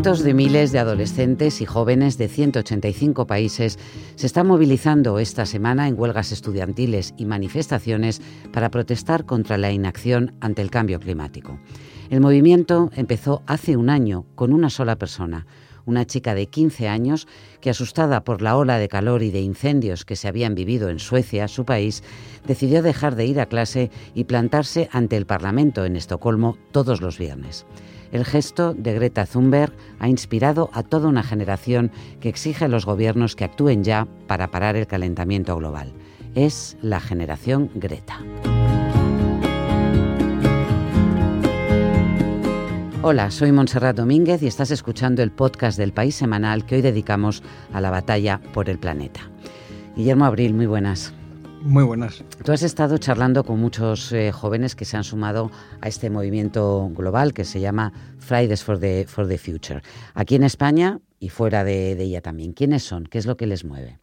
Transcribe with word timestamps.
Cientos 0.00 0.24
de 0.24 0.32
miles 0.32 0.72
de 0.72 0.78
adolescentes 0.78 1.60
y 1.60 1.66
jóvenes 1.66 2.16
de 2.16 2.28
185 2.28 3.26
países 3.26 3.78
se 4.14 4.26
están 4.26 4.46
movilizando 4.46 5.18
esta 5.18 5.44
semana 5.44 5.88
en 5.88 6.00
huelgas 6.00 6.32
estudiantiles 6.32 7.12
y 7.18 7.26
manifestaciones 7.26 8.22
para 8.50 8.70
protestar 8.70 9.26
contra 9.26 9.58
la 9.58 9.72
inacción 9.72 10.32
ante 10.40 10.62
el 10.62 10.70
cambio 10.70 11.00
climático. 11.00 11.58
El 12.08 12.22
movimiento 12.22 12.90
empezó 12.96 13.42
hace 13.46 13.76
un 13.76 13.90
año 13.90 14.24
con 14.36 14.54
una 14.54 14.70
sola 14.70 14.96
persona, 14.96 15.46
una 15.84 16.06
chica 16.06 16.34
de 16.34 16.46
15 16.46 16.88
años 16.88 17.28
que, 17.60 17.68
asustada 17.68 18.24
por 18.24 18.40
la 18.40 18.56
ola 18.56 18.78
de 18.78 18.88
calor 18.88 19.22
y 19.22 19.30
de 19.30 19.42
incendios 19.42 20.06
que 20.06 20.16
se 20.16 20.28
habían 20.28 20.54
vivido 20.54 20.88
en 20.88 20.98
Suecia, 20.98 21.46
su 21.46 21.66
país, 21.66 22.02
decidió 22.46 22.82
dejar 22.82 23.16
de 23.16 23.26
ir 23.26 23.38
a 23.38 23.50
clase 23.50 23.90
y 24.14 24.24
plantarse 24.24 24.88
ante 24.92 25.18
el 25.18 25.26
Parlamento 25.26 25.84
en 25.84 25.96
Estocolmo 25.96 26.56
todos 26.72 27.02
los 27.02 27.18
viernes. 27.18 27.66
El 28.12 28.24
gesto 28.24 28.74
de 28.74 28.94
Greta 28.94 29.24
Thunberg 29.24 29.72
ha 30.00 30.08
inspirado 30.08 30.70
a 30.72 30.82
toda 30.82 31.08
una 31.08 31.22
generación 31.22 31.92
que 32.20 32.28
exige 32.28 32.64
a 32.64 32.68
los 32.68 32.84
gobiernos 32.84 33.36
que 33.36 33.44
actúen 33.44 33.84
ya 33.84 34.08
para 34.26 34.50
parar 34.50 34.76
el 34.76 34.86
calentamiento 34.86 35.56
global. 35.56 35.92
Es 36.34 36.76
la 36.82 37.00
generación 37.00 37.70
Greta. 37.74 38.18
Hola, 43.02 43.30
soy 43.30 43.50
Montserrat 43.52 43.96
Domínguez 43.96 44.42
y 44.42 44.46
estás 44.46 44.70
escuchando 44.70 45.22
el 45.22 45.30
podcast 45.30 45.78
del 45.78 45.92
País 45.92 46.16
Semanal 46.16 46.66
que 46.66 46.76
hoy 46.76 46.82
dedicamos 46.82 47.42
a 47.72 47.80
la 47.80 47.90
batalla 47.90 48.40
por 48.52 48.68
el 48.68 48.78
planeta. 48.78 49.20
Guillermo 49.96 50.26
Abril, 50.26 50.52
muy 50.52 50.66
buenas. 50.66 51.14
Muy 51.62 51.84
buenas. 51.84 52.24
Tú 52.44 52.52
has 52.52 52.62
estado 52.62 52.98
charlando 52.98 53.44
con 53.44 53.60
muchos 53.60 54.12
eh, 54.12 54.32
jóvenes 54.32 54.74
que 54.74 54.84
se 54.84 54.96
han 54.96 55.04
sumado 55.04 55.50
a 55.80 55.88
este 55.88 56.08
movimiento 56.08 56.90
global 56.94 57.34
que 57.34 57.44
se 57.44 57.60
llama 57.60 57.92
Fridays 58.18 58.64
for 58.64 58.78
the, 58.78 59.04
for 59.06 59.28
the 59.28 59.38
Future. 59.38 59.82
Aquí 60.14 60.34
en 60.36 60.44
España 60.44 61.00
y 61.18 61.28
fuera 61.28 61.64
de, 61.64 61.94
de 61.96 62.04
ella 62.04 62.22
también. 62.22 62.52
¿Quiénes 62.52 62.82
son? 62.82 63.04
¿Qué 63.04 63.18
es 63.18 63.26
lo 63.26 63.36
que 63.36 63.46
les 63.46 63.64
mueve? 63.64 63.98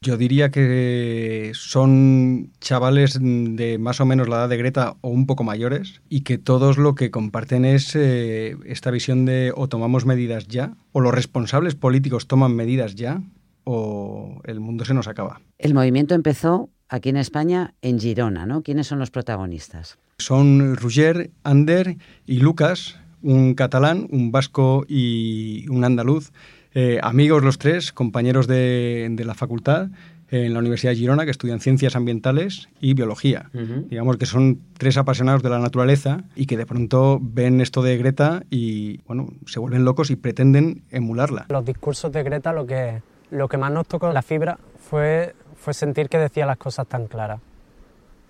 Yo 0.00 0.16
diría 0.16 0.50
que 0.50 1.50
son 1.54 2.52
chavales 2.60 3.18
de 3.20 3.78
más 3.78 4.00
o 4.00 4.06
menos 4.06 4.28
la 4.28 4.36
edad 4.36 4.48
de 4.48 4.56
Greta 4.56 4.96
o 5.00 5.08
un 5.08 5.26
poco 5.26 5.42
mayores 5.42 6.02
y 6.08 6.20
que 6.20 6.38
todos 6.38 6.78
lo 6.78 6.94
que 6.94 7.10
comparten 7.10 7.64
es 7.64 7.96
eh, 7.96 8.56
esta 8.64 8.92
visión 8.92 9.24
de 9.24 9.52
o 9.56 9.68
tomamos 9.68 10.06
medidas 10.06 10.46
ya 10.46 10.74
o 10.92 11.00
los 11.00 11.12
responsables 11.12 11.74
políticos 11.74 12.28
toman 12.28 12.54
medidas 12.54 12.94
ya 12.94 13.22
o 13.64 14.40
el 14.44 14.60
mundo 14.60 14.84
se 14.84 14.94
nos 14.94 15.08
acaba. 15.08 15.40
El 15.58 15.74
movimiento 15.74 16.14
empezó 16.14 16.70
aquí 16.88 17.08
en 17.10 17.16
España 17.16 17.74
en 17.82 17.98
Girona, 17.98 18.46
¿no? 18.46 18.62
¿Quiénes 18.62 18.86
son 18.86 18.98
los 18.98 19.10
protagonistas? 19.10 19.98
Son 20.18 20.76
Roger, 20.76 21.30
Ander 21.44 21.96
y 22.26 22.38
Lucas, 22.38 22.96
un 23.22 23.54
catalán, 23.54 24.08
un 24.10 24.32
vasco 24.32 24.84
y 24.88 25.66
un 25.68 25.84
andaluz, 25.84 26.32
eh, 26.74 26.98
amigos 27.02 27.42
los 27.42 27.58
tres, 27.58 27.92
compañeros 27.92 28.46
de, 28.46 29.08
de, 29.10 29.24
la 29.24 29.34
facultad 29.34 29.88
en 30.30 30.52
la 30.52 30.58
Universidad 30.58 30.92
de 30.92 30.98
Girona 30.98 31.24
que 31.24 31.30
estudian 31.30 31.60
ciencias 31.60 31.96
ambientales 31.96 32.68
y 32.80 32.94
biología. 32.94 33.50
Uh 33.54 33.58
-huh. 33.58 33.88
Digamos 33.88 34.18
que 34.18 34.26
son 34.26 34.60
tres 34.76 34.96
apasionados 34.98 35.42
de 35.42 35.48
la 35.48 35.58
naturaleza 35.58 36.24
y 36.36 36.46
que 36.46 36.56
de 36.56 36.66
pronto 36.66 37.18
ven 37.20 37.60
esto 37.60 37.82
de 37.82 37.96
Greta 37.96 38.42
y 38.50 38.98
bueno, 39.06 39.28
se 39.46 39.58
vuelven 39.58 39.84
locos 39.84 40.10
y 40.10 40.16
pretenden 40.16 40.82
emularla. 40.90 41.46
Los 41.48 41.64
discursos 41.64 42.12
de 42.12 42.22
Greta 42.22 42.52
lo 42.52 42.66
que, 42.66 43.02
lo 43.30 43.48
que 43.48 43.56
más 43.56 43.72
nos 43.72 43.86
tocó 43.86 44.12
la 44.12 44.22
fibra 44.22 44.58
fue 44.78 45.34
fue 45.58 45.74
sentir 45.74 46.08
que 46.08 46.18
decía 46.18 46.46
las 46.46 46.56
cosas 46.56 46.86
tan 46.86 47.06
claras. 47.06 47.40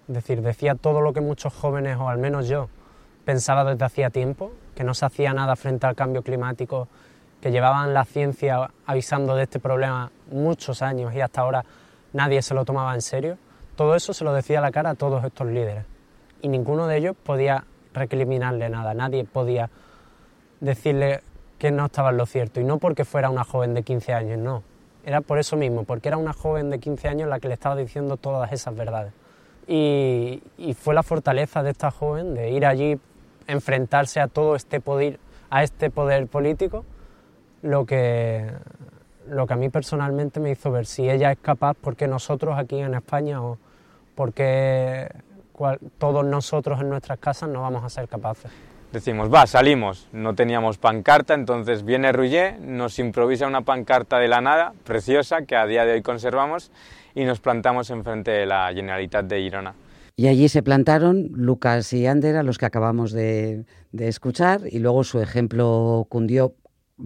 Es 0.08 0.14
decir, 0.14 0.40
decía 0.40 0.74
todo 0.74 1.00
lo 1.00 1.12
que 1.12 1.20
muchos 1.20 1.52
jóvenes, 1.52 1.98
o 1.98 2.08
al 2.08 2.18
menos 2.18 2.48
yo, 2.48 2.68
pensaba 3.24 3.64
desde 3.64 3.84
hacía 3.84 4.10
tiempo, 4.10 4.50
que 4.74 4.84
no 4.84 4.94
se 4.94 5.04
hacía 5.04 5.34
nada 5.34 5.54
frente 5.54 5.86
al 5.86 5.94
cambio 5.94 6.22
climático, 6.22 6.88
que 7.42 7.50
llevaban 7.50 7.92
la 7.92 8.04
ciencia 8.04 8.70
avisando 8.86 9.36
de 9.36 9.44
este 9.44 9.60
problema 9.60 10.10
muchos 10.32 10.82
años 10.82 11.14
y 11.14 11.20
hasta 11.20 11.42
ahora 11.42 11.64
nadie 12.12 12.40
se 12.42 12.54
lo 12.54 12.64
tomaba 12.64 12.94
en 12.94 13.02
serio. 13.02 13.36
Todo 13.76 13.94
eso 13.94 14.12
se 14.12 14.24
lo 14.24 14.32
decía 14.32 14.58
a 14.58 14.62
la 14.62 14.72
cara 14.72 14.90
a 14.90 14.94
todos 14.94 15.22
estos 15.24 15.46
líderes. 15.46 15.84
Y 16.40 16.48
ninguno 16.48 16.86
de 16.86 16.96
ellos 16.96 17.16
podía 17.22 17.64
recriminarle 17.92 18.70
nada, 18.70 18.94
nadie 18.94 19.24
podía 19.24 19.70
decirle 20.60 21.20
que 21.58 21.70
no 21.70 21.86
estaba 21.86 22.10
en 22.10 22.16
lo 22.16 22.26
cierto. 22.26 22.60
Y 22.60 22.64
no 22.64 22.78
porque 22.78 23.04
fuera 23.04 23.28
una 23.28 23.44
joven 23.44 23.74
de 23.74 23.82
15 23.82 24.14
años, 24.14 24.38
no 24.38 24.62
era 25.08 25.22
por 25.22 25.38
eso 25.38 25.56
mismo, 25.56 25.84
porque 25.84 26.08
era 26.08 26.18
una 26.18 26.34
joven 26.34 26.68
de 26.68 26.78
15 26.78 27.08
años 27.08 27.30
la 27.30 27.40
que 27.40 27.48
le 27.48 27.54
estaba 27.54 27.74
diciendo 27.76 28.18
todas 28.18 28.52
esas 28.52 28.76
verdades. 28.76 29.14
Y, 29.66 30.42
y, 30.58 30.74
fue 30.74 30.94
la 30.94 31.02
fortaleza 31.02 31.62
de 31.62 31.70
esta 31.70 31.90
joven 31.90 32.34
de 32.34 32.50
ir 32.50 32.66
allí, 32.66 32.98
enfrentarse 33.46 34.20
a 34.20 34.28
todo 34.28 34.54
este 34.54 34.80
poder, 34.80 35.18
a 35.48 35.62
este 35.62 35.88
poder 35.88 36.26
político, 36.26 36.84
lo 37.62 37.86
que, 37.86 38.50
lo 39.26 39.46
que 39.46 39.54
a 39.54 39.56
mí 39.56 39.70
personalmente 39.70 40.40
me 40.40 40.50
hizo 40.50 40.70
ver 40.70 40.84
si 40.84 41.08
ella 41.08 41.32
es 41.32 41.38
capaz, 41.38 41.74
porque 41.80 42.06
nosotros 42.06 42.58
aquí 42.58 42.78
en 42.78 42.94
España 42.94 43.42
o 43.42 43.56
porque 44.14 45.08
cual, 45.52 45.78
todos 45.96 46.24
nosotros 46.24 46.80
en 46.82 46.90
nuestras 46.90 47.18
casas 47.18 47.48
no 47.48 47.62
vamos 47.62 47.82
a 47.82 47.88
ser 47.88 48.08
capaces 48.08 48.50
decimos, 48.92 49.32
va, 49.32 49.46
salimos. 49.46 50.08
No 50.12 50.34
teníamos 50.34 50.78
pancarta, 50.78 51.34
entonces 51.34 51.84
viene 51.84 52.12
Rouget, 52.12 52.58
nos 52.58 52.98
improvisa 52.98 53.46
una 53.46 53.62
pancarta 53.62 54.18
de 54.18 54.28
la 54.28 54.40
nada, 54.40 54.72
preciosa, 54.84 55.42
que 55.42 55.56
a 55.56 55.66
día 55.66 55.84
de 55.84 55.92
hoy 55.92 56.02
conservamos, 56.02 56.70
y 57.14 57.24
nos 57.24 57.40
plantamos 57.40 57.90
enfrente 57.90 58.30
de 58.30 58.46
la 58.46 58.70
Generalitat 58.72 59.26
de 59.26 59.40
Girona. 59.40 59.74
Y 60.16 60.26
allí 60.26 60.48
se 60.48 60.62
plantaron 60.62 61.28
Lucas 61.32 61.92
y 61.92 62.06
Ander, 62.06 62.36
a 62.36 62.42
los 62.42 62.58
que 62.58 62.66
acabamos 62.66 63.12
de 63.12 63.64
escuchar, 63.92 64.62
y 64.70 64.78
luego 64.78 65.04
su 65.04 65.20
ejemplo 65.20 66.06
cundió 66.08 66.54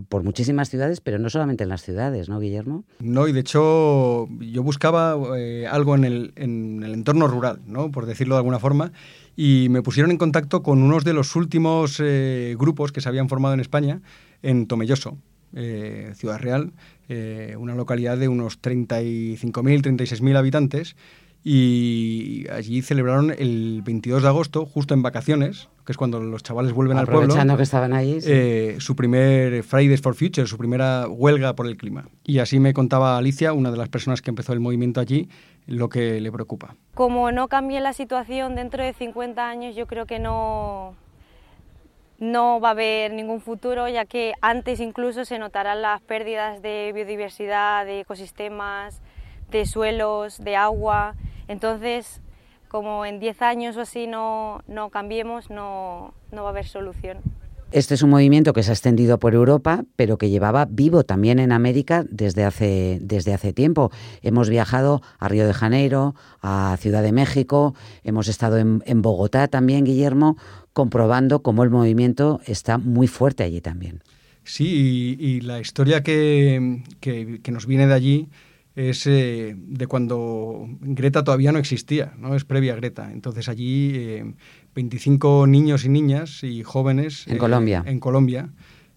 por 0.09 0.23
muchísimas 0.23 0.71
ciudades, 0.71 1.01
pero 1.01 1.19
no 1.19 1.29
solamente 1.31 1.65
en 1.65 1.69
las 1.69 1.83
ciudades, 1.83 2.29
¿no, 2.29 2.41
Guillermo? 2.41 2.85
No, 3.01 3.29
y 3.29 3.33
de 3.33 3.41
hecho 3.41 4.29
yo 4.41 4.63
buscaba 4.63 5.17
eh, 5.37 5.67
algo 5.71 5.95
en 5.95 6.05
el, 6.05 6.33
en 6.37 6.83
el, 6.83 6.95
entorno 6.95 7.29
rural, 7.29 7.61
¿no? 7.67 7.91
por 7.91 8.07
decirlo 8.07 8.35
de 8.35 8.39
alguna 8.39 8.59
forma, 8.59 8.93
y 9.37 9.69
me 9.71 9.83
pusieron 9.83 10.11
en 10.11 10.19
contacto 10.19 10.63
con 10.63 10.83
unos 10.83 11.05
de 11.05 11.13
los 11.13 11.37
últimos 11.37 12.01
eh, 12.03 12.57
grupos 12.59 12.93
que 12.93 13.01
se 13.01 13.09
habían 13.09 13.29
formado 13.29 13.55
en 13.55 13.61
España, 13.61 14.01
en 14.43 14.67
Tomelloso, 14.67 15.19
eh, 15.55 16.13
Ciudad 16.15 16.39
Real, 16.39 16.73
una 17.59 17.75
localidad 17.75 18.17
de 18.17 18.27
unos 18.27 18.63
35.000, 18.63 19.53
36.000 19.53 20.37
habitantes, 20.39 20.97
y 21.45 22.47
allí 22.53 22.83
celebraron 22.83 23.35
el 23.37 23.83
22 23.83 24.23
de 24.23 24.29
agosto, 24.29 24.65
justo 24.65 24.95
en 24.95 25.03
vacaciones, 25.03 25.69
que 25.85 25.93
es 25.93 25.99
cuando 25.99 26.21
los 26.21 26.43
chavales 26.45 26.73
vuelven 26.73 26.99
al 26.99 27.07
pueblo. 27.07 27.25
Aprovechando 27.25 27.57
que 27.57 27.63
estaban 27.65 27.93
ahí. 27.93 28.21
Sí. 28.21 28.29
Eh, 28.31 28.77
su 28.79 28.95
primer 28.95 29.65
Fridays 29.65 30.01
for 30.01 30.15
Future, 30.15 30.47
su 30.47 30.57
primera 30.57 31.09
huelga 31.09 31.55
por 31.55 31.67
el 31.67 31.77
clima. 31.77 32.09
Y 32.25 32.39
así 32.39 32.61
me 32.61 32.73
contaba 32.73 33.19
Alicia, 33.19 33.53
una 33.53 33.73
de 33.73 33.77
las 33.77 33.89
personas 33.89 34.23
que 34.23 34.31
empezó 34.31 34.53
el 34.53 34.61
movimiento 34.61 35.01
allí, 35.01 35.29
lo 35.67 35.89
que 35.89 36.21
le 36.21 36.31
preocupa. 36.31 36.77
Como 36.95 37.33
no 37.33 37.49
cambie 37.49 37.81
la 37.81 37.93
situación 37.93 38.55
dentro 38.55 38.85
de 38.85 38.93
50 38.93 39.49
años, 39.49 39.75
yo 39.75 39.89
creo 39.89 40.07
que 40.07 40.21
no, 40.21 40.95
no 42.21 42.61
va 42.61 42.69
a 42.69 42.73
haber 42.73 43.13
ningún 43.15 43.41
futuro, 43.41 43.89
ya 43.89 44.05
que 44.05 44.33
antes 44.43 44.79
incluso 44.79 45.25
se 45.25 45.41
notarán 45.41 45.83
las 45.83 46.01
pérdidas 46.03 46.63
de 46.63 46.93
biodiversidad, 46.95 47.85
de 47.85 48.01
ecosistemas, 48.01 49.03
de 49.51 49.67
suelos, 49.67 50.39
de 50.39 50.55
agua. 50.55 51.17
Entonces, 51.53 52.23
como 52.69 53.05
en 53.05 53.21
10 53.21 53.43
años 53.43 53.77
o 53.77 53.83
así 53.83 54.07
no, 54.07 54.63
no 54.67 54.89
cambiemos, 54.89 55.51
no, 55.51 56.15
no 56.33 56.43
va 56.43 56.49
a 56.49 56.53
haber 56.53 56.67
solución. 56.67 57.19
Este 57.73 57.95
es 57.95 58.03
un 58.03 58.09
movimiento 58.09 58.55
que 58.55 58.63
se 58.63 58.71
ha 58.71 58.75
extendido 58.75 59.19
por 59.19 59.35
Europa, 59.35 59.85
pero 59.97 60.17
que 60.17 60.31
llevaba 60.31 60.67
vivo 60.67 61.05
también 61.05 61.39
en 61.39 61.53
América 61.53 62.05
desde 62.09 62.45
hace, 62.45 62.99
desde 63.03 63.35
hace 63.35 63.53
tiempo. 63.53 63.91
Hemos 64.23 64.49
viajado 64.49 65.03
a 65.19 65.29
Río 65.29 65.47
de 65.47 65.53
Janeiro, 65.53 66.15
a 66.41 66.77
Ciudad 66.81 67.03
de 67.03 67.13
México, 67.13 67.75
hemos 68.03 68.29
estado 68.29 68.57
en, 68.57 68.83
en 68.87 69.03
Bogotá 69.03 69.49
también, 69.49 69.85
Guillermo, 69.85 70.39
comprobando 70.73 71.43
cómo 71.43 71.65
el 71.65 71.71
movimiento 71.71 72.41
está 72.47 72.79
muy 72.79 73.09
fuerte 73.09 73.43
allí 73.43 73.61
también. 73.61 74.03
Sí, 74.45 75.17
y, 75.19 75.27
y 75.27 75.41
la 75.43 75.61
historia 75.61 76.03
que, 76.03 76.83
que, 77.01 77.41
que 77.43 77.53
nos 77.53 77.67
viene 77.67 77.87
de 77.87 77.95
allí 77.95 78.29
es 78.75 79.07
eh, 79.07 79.55
de 79.57 79.87
cuando 79.87 80.67
Greta 80.81 81.25
todavía 81.25 81.53
no 81.53 81.59
existía, 81.59 82.15
¿no? 82.19 82.35
Es 82.35 82.45
previa 82.45 82.73
a 82.73 82.77
Greta. 82.77 83.13
Entonces 83.13 83.49
allí 83.49 83.93
eh, 83.95 84.35
25 84.75 85.47
niños 85.47 85.85
y 85.85 85.89
niñas 85.89 86.43
y 86.43 86.63
jóvenes 86.63 87.27
en, 87.27 87.37
eh, 87.37 87.39
Colombia. 87.39 87.83
en 87.87 88.01
Colombia 88.01 88.51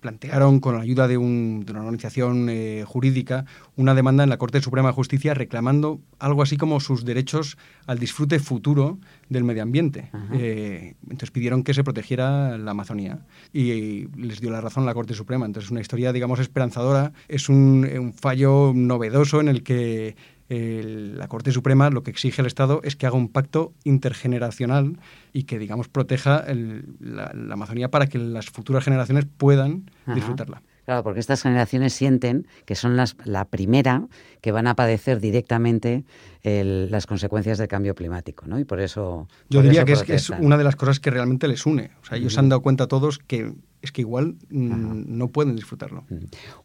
plantearon 0.05 0.59
con 0.59 0.75
la 0.75 0.81
ayuda 0.81 1.07
de, 1.07 1.17
un, 1.17 1.63
de 1.65 1.71
una 1.71 1.81
organización 1.81 2.47
eh, 2.47 2.83
jurídica 2.85 3.45
una 3.75 3.95
demanda 3.95 4.23
en 4.23 4.29
la 4.29 4.37
Corte 4.37 4.61
Suprema 4.61 4.89
de 4.89 4.93
Justicia 4.93 5.33
reclamando 5.33 5.99
algo 6.19 6.43
así 6.43 6.57
como 6.57 6.79
sus 6.79 7.05
derechos 7.05 7.57
al 7.87 7.97
disfrute 7.97 8.37
futuro 8.37 8.99
del 9.29 9.43
medio 9.43 9.63
ambiente. 9.63 10.11
Eh, 10.31 10.93
entonces 11.05 11.31
pidieron 11.31 11.63
que 11.63 11.73
se 11.73 11.83
protegiera 11.83 12.55
la 12.59 12.71
Amazonía 12.71 13.25
y 13.51 14.07
les 14.15 14.41
dio 14.41 14.51
la 14.51 14.61
razón 14.61 14.85
la 14.85 14.93
Corte 14.93 15.15
Suprema. 15.15 15.47
Entonces 15.47 15.69
es 15.69 15.71
una 15.71 15.81
historia, 15.81 16.13
digamos, 16.13 16.39
esperanzadora. 16.39 17.11
Es 17.27 17.49
un, 17.49 17.89
un 17.99 18.13
fallo 18.13 18.73
novedoso 18.75 19.41
en 19.41 19.47
el 19.47 19.63
que 19.63 20.15
la 20.49 21.27
Corte 21.27 21.51
Suprema 21.51 21.89
lo 21.89 22.03
que 22.03 22.11
exige 22.11 22.41
al 22.41 22.47
Estado 22.47 22.81
es 22.83 22.95
que 22.95 23.07
haga 23.07 23.15
un 23.15 23.29
pacto 23.29 23.73
intergeneracional 23.83 24.99
y 25.33 25.43
que, 25.43 25.57
digamos, 25.57 25.87
proteja 25.87 26.39
el, 26.39 26.85
la, 26.99 27.31
la, 27.33 27.53
Amazonía 27.53 27.89
para 27.89 28.07
que 28.07 28.19
las 28.19 28.47
futuras 28.47 28.83
generaciones 28.83 29.25
puedan 29.25 29.89
Ajá. 30.05 30.15
disfrutarla. 30.15 30.61
Claro, 30.85 31.01
porque 31.03 31.19
estas 31.19 31.41
generaciones 31.41 31.93
sienten 31.93 32.47
que 32.65 32.75
son 32.75 32.95
las, 32.95 33.15
la 33.25 33.45
primera 33.45 34.07
que 34.41 34.51
van 34.51 34.67
a 34.67 34.75
padecer 34.75 35.19
directamente 35.19 36.05
las 36.43 37.07
consecuencias 37.07 37.57
del 37.57 37.67
cambio 37.67 37.95
climático, 37.95 38.45
¿no? 38.45 38.59
Y 38.59 38.65
por 38.65 38.79
eso... 38.79 39.27
Yo 39.49 39.63
diría 39.63 39.83
que 39.83 39.93
es, 39.93 40.29
una 40.29 40.57
de 40.57 40.63
las 40.63 40.75
cosas 40.75 40.99
que 40.99 41.09
realmente 41.09 41.47
les 41.47 41.65
une. 41.65 41.89
O 42.03 42.05
sea, 42.05 42.19
ellos 42.19 42.33
se 42.33 42.39
han 42.39 42.49
dado 42.49 42.61
cuenta 42.61 42.87
todos 42.87 43.17
que 43.17 43.51
es 43.85 43.91
que 43.91 44.01
igual 44.01 44.35
mm, 44.49 45.17
no 45.17 45.29
pueden 45.29 45.55
disfrutarlo. 45.55 46.05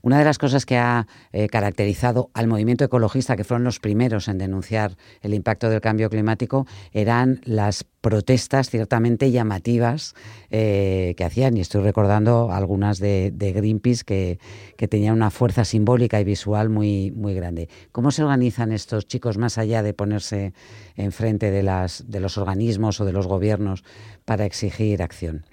Una 0.02 0.18
de 0.18 0.24
las 0.24 0.38
cosas 0.38 0.66
que 0.66 0.76
ha 0.76 1.06
eh, 1.32 1.48
caracterizado 1.48 2.30
al 2.34 2.48
movimiento 2.48 2.84
ecologista, 2.84 3.36
que 3.36 3.44
fueron 3.44 3.64
los 3.64 3.78
primeros 3.78 4.28
en 4.28 4.38
denunciar 4.38 4.96
el 5.22 5.34
impacto 5.34 5.70
del 5.70 5.80
cambio 5.80 6.10
climático, 6.10 6.66
eran 6.92 7.40
las 7.44 7.84
protestas 8.00 8.70
ciertamente 8.70 9.30
llamativas 9.30 10.14
eh, 10.50 11.14
que 11.16 11.24
hacían, 11.24 11.56
y 11.56 11.60
estoy 11.60 11.82
recordando 11.82 12.50
algunas 12.50 12.98
de, 12.98 13.32
Greenpeace 13.36 14.04
que, 14.04 14.38
que, 14.76 14.88
tenían 14.88 15.14
una 15.14 15.30
fuerza 15.30 15.64
simbólica 15.64 16.20
y 16.20 16.24
visual 16.24 16.70
muy, 16.70 17.10
muy 17.10 17.34
grande. 17.34 17.68
¿Cómo 17.92 18.10
se 18.10 18.22
organizan 18.22 18.72
estos 18.72 19.06
chicos 19.06 19.36
más 19.38 19.58
allá 19.58 19.82
de 19.82 19.92
ponerse 19.92 20.54
enfrente 20.96 21.50
de, 21.50 21.62
las, 21.62 22.04
de 22.08 22.20
los 22.20 22.38
organismos 22.38 23.00
o 23.00 23.04
de 23.04 23.12
los 23.12 23.26
gobiernos 23.26 23.84
para 24.24 24.46
exigir 24.46 25.02
acción? 25.02 25.44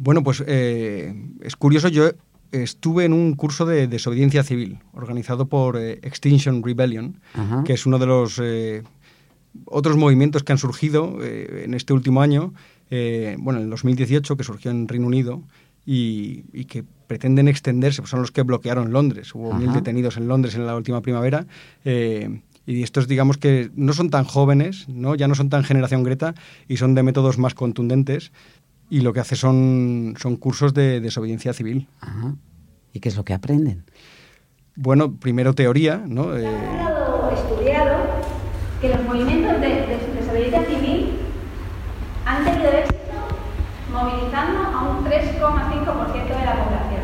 Bueno, 0.00 0.22
pues 0.22 0.42
eh, 0.46 1.14
es 1.42 1.56
curioso, 1.56 1.88
yo 1.88 2.08
estuve 2.52 3.04
en 3.04 3.12
un 3.12 3.34
curso 3.34 3.66
de 3.66 3.86
desobediencia 3.86 4.42
civil 4.42 4.78
organizado 4.94 5.44
por 5.46 5.76
eh, 5.76 6.00
Extinction 6.02 6.62
Rebellion, 6.62 7.20
que 7.66 7.74
es 7.74 7.84
uno 7.84 7.98
de 7.98 8.06
los 8.06 8.40
eh, 8.42 8.82
otros 9.66 9.98
movimientos 9.98 10.42
que 10.42 10.52
han 10.52 10.58
surgido 10.58 11.18
en 11.22 11.74
este 11.74 11.92
último 11.92 12.22
año, 12.22 12.54
bueno, 13.38 13.58
en 13.58 13.64
el 13.66 13.70
2018, 13.70 14.38
que 14.38 14.44
surgió 14.44 14.70
en 14.70 14.88
Reino 14.88 15.06
Unido 15.06 15.42
y, 15.84 16.64
que 16.64 16.82
pretenden 17.06 17.48
extenderse, 17.48 18.00
pues 18.00 18.10
son 18.10 18.22
los 18.22 18.30
que 18.30 18.40
bloquearon 18.40 18.92
Londres. 18.92 19.34
Hubo 19.34 19.52
mil 19.52 19.70
detenidos 19.72 20.16
en 20.16 20.28
Londres 20.28 20.54
en 20.54 20.66
la 20.66 20.76
última 20.76 21.02
primavera. 21.02 21.46
y 21.84 22.82
estos, 22.82 23.06
digamos 23.06 23.36
que 23.36 23.70
no 23.74 23.92
son 23.92 24.08
tan 24.08 24.24
jóvenes, 24.24 24.88
¿no? 24.88 25.14
ya 25.14 25.28
no 25.28 25.34
son 25.34 25.50
tan 25.50 25.62
generación 25.62 26.04
Greta 26.04 26.34
y 26.68 26.78
son 26.78 26.94
de 26.94 27.02
métodos 27.02 27.36
más 27.36 27.52
contundentes 27.52 28.32
y 28.90 29.00
lo 29.00 29.12
que 29.12 29.20
hace 29.20 29.36
son, 29.36 30.14
son 30.18 30.36
cursos 30.36 30.74
de 30.74 31.00
desobediencia 31.00 31.52
civil. 31.52 31.88
¿Y 32.92 32.98
qué 32.98 33.08
es 33.08 33.16
lo 33.16 33.24
que 33.24 33.32
aprenden? 33.32 33.84
Bueno, 34.74 35.16
primero 35.16 35.54
teoría, 35.54 36.02
¿no? 36.04 36.36
Eh... 36.36 36.44
estudiado 37.32 37.98
que 38.80 38.88
los 38.88 39.02
movimientos 39.04 39.60
de, 39.60 39.86
desobediencia 40.18 40.64
civil 40.66 41.12
han 42.26 42.44
tenido 42.44 42.70
éxito 42.72 42.98
movilizando 43.92 44.58
a 44.58 44.90
un 44.90 45.04
3,5% 45.04 46.28
de 46.28 46.44
la 46.44 46.64
población. 46.64 47.02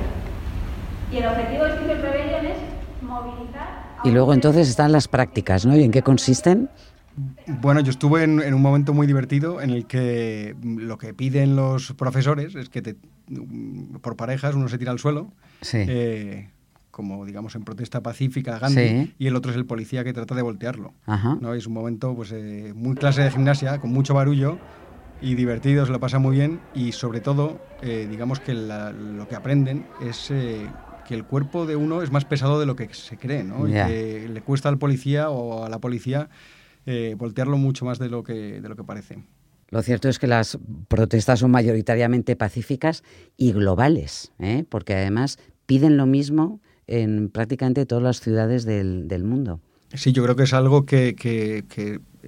Y 1.12 1.16
el 1.18 1.26
objetivo 1.26 1.64
de 1.64 1.72
Student 1.76 2.02
Rebellion 2.02 2.46
es 2.46 2.58
movilizar... 3.00 3.86
y 4.02 4.10
luego 4.10 4.34
entonces 4.34 4.68
están 4.68 4.90
las 4.90 5.06
prácticas, 5.06 5.64
¿no? 5.64 5.76
¿Y 5.76 5.84
en 5.84 5.92
qué 5.92 6.02
consisten? 6.02 6.68
Bueno, 7.60 7.80
yo 7.80 7.90
estuve 7.90 8.24
en, 8.24 8.54
un 8.54 8.62
momento 8.62 8.92
muy 8.92 9.06
divertido 9.06 9.60
en 9.60 9.70
el 9.70 9.86
que 9.86 10.54
lo 10.62 10.98
que 10.98 11.14
piden 11.14 11.56
los 11.56 11.92
profesores 11.94 12.54
es 12.54 12.68
que 12.68 12.82
te, 12.82 12.96
por 14.02 14.16
parejas 14.16 14.54
uno 14.54 14.68
se 14.68 14.76
tira 14.76 14.92
al 14.92 14.98
suelo, 14.98 15.32
eh, 15.72 16.50
como 16.90 17.24
digamos 17.24 17.54
en 17.54 17.64
protesta 17.64 18.02
pacífica 18.02 18.58
Gandhi, 18.58 19.14
y 19.18 19.26
el 19.26 19.36
otro 19.36 19.50
es 19.50 19.56
el 19.56 19.64
policía 19.64 20.04
que 20.04 20.12
trata 20.12 20.34
de 20.34 20.42
voltearlo. 20.42 20.92
¿no? 21.40 21.54
Es 21.54 21.66
un 21.66 21.72
momento 21.72 22.14
pues 22.14 22.32
eh, 22.32 22.72
muy 22.74 22.96
clase 22.96 23.22
de 23.22 23.30
gimnasia, 23.30 23.78
con 23.78 23.92
mucho 23.92 24.12
barullo 24.12 24.58
y 25.22 25.34
divertido, 25.34 25.86
se 25.86 25.92
lo 25.92 26.00
pasa 26.00 26.18
muy 26.18 26.36
bien 26.36 26.60
y 26.74 26.92
sobre 26.92 27.20
todo 27.20 27.60
eh, 27.80 28.06
digamos 28.10 28.40
que 28.40 28.52
lo 28.52 29.26
que 29.26 29.36
aprenden 29.36 29.86
es 30.02 30.28
que 30.28 31.14
el 31.14 31.24
cuerpo 31.24 31.64
de 31.64 31.76
uno 31.76 32.02
es 32.02 32.10
más 32.10 32.26
pesado 32.26 32.60
de 32.60 32.66
lo 32.66 32.76
que 32.76 32.92
se 32.92 33.16
cree, 33.16 33.42
¿no? 33.42 33.66
Y 33.66 33.72
que 33.72 34.28
le 34.28 34.42
cuesta 34.42 34.68
al 34.68 34.76
policía 34.76 35.30
o 35.30 35.64
a 35.64 35.70
la 35.70 35.78
policía 35.78 36.28
eh, 36.86 37.14
voltearlo 37.18 37.58
mucho 37.58 37.84
más 37.84 37.98
de 37.98 38.08
lo 38.08 38.22
que, 38.22 38.60
de 38.60 38.68
lo 38.68 38.76
que 38.76 38.84
parece. 38.84 39.18
Lo 39.70 39.82
cierto 39.82 40.08
es 40.08 40.18
que 40.18 40.28
las 40.28 40.58
protestas 40.88 41.40
son 41.40 41.50
mayoritariamente 41.50 42.36
pacíficas 42.36 43.02
y 43.36 43.52
globales, 43.52 44.32
¿eh? 44.38 44.64
porque 44.68 44.94
además 44.94 45.38
piden 45.66 45.96
lo 45.96 46.06
mismo 46.06 46.60
en 46.86 47.30
prácticamente 47.30 47.84
todas 47.84 48.04
las 48.04 48.20
ciudades 48.20 48.64
del, 48.64 49.24
mundo. 49.24 49.60
Sí, 49.92 50.12
yo 50.12 50.22
creo 50.22 50.36
que 50.36 50.44
es 50.44 50.52
algo 50.52 50.86
que, 50.86 51.16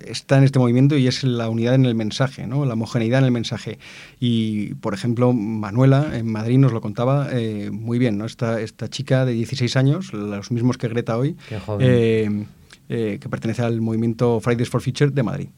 está 0.04 0.38
en 0.38 0.44
este 0.44 0.58
movimiento 0.58 0.96
y 0.96 1.06
es 1.06 1.22
la 1.22 1.48
unidad 1.48 1.76
en 1.76 1.84
el 1.84 1.94
mensaje, 1.94 2.48
¿no? 2.48 2.64
la 2.64 2.72
homogeneidad 2.74 3.20
en 3.20 3.26
el 3.26 3.30
mensaje. 3.30 3.78
Y, 4.18 4.74
por 4.74 4.94
ejemplo, 4.94 5.32
Manuela 5.32 6.16
en 6.16 6.30
Madrid 6.30 6.58
nos 6.58 6.72
lo 6.72 6.80
contaba 6.80 7.28
eh, 7.30 7.70
muy 7.70 8.00
bien, 8.00 8.18
¿no? 8.18 8.26
esta, 8.26 8.60
esta 8.60 8.88
chica 8.88 9.24
de 9.24 9.32
16 9.32 9.76
años, 9.76 10.12
los 10.12 10.50
mismos 10.50 10.76
que 10.76 10.88
Greta 10.88 11.16
hoy, 11.16 11.36
Qué 11.48 11.60
joven. 11.60 11.86
Eh, 11.88 12.46
que 12.88 13.28
pertenece 13.30 13.62
al 13.62 13.80
movimiento 13.80 14.40
Fridays 14.40 14.70
for 14.70 14.82
Future 14.82 15.10
de 15.10 15.22
Madrid. 15.22 15.48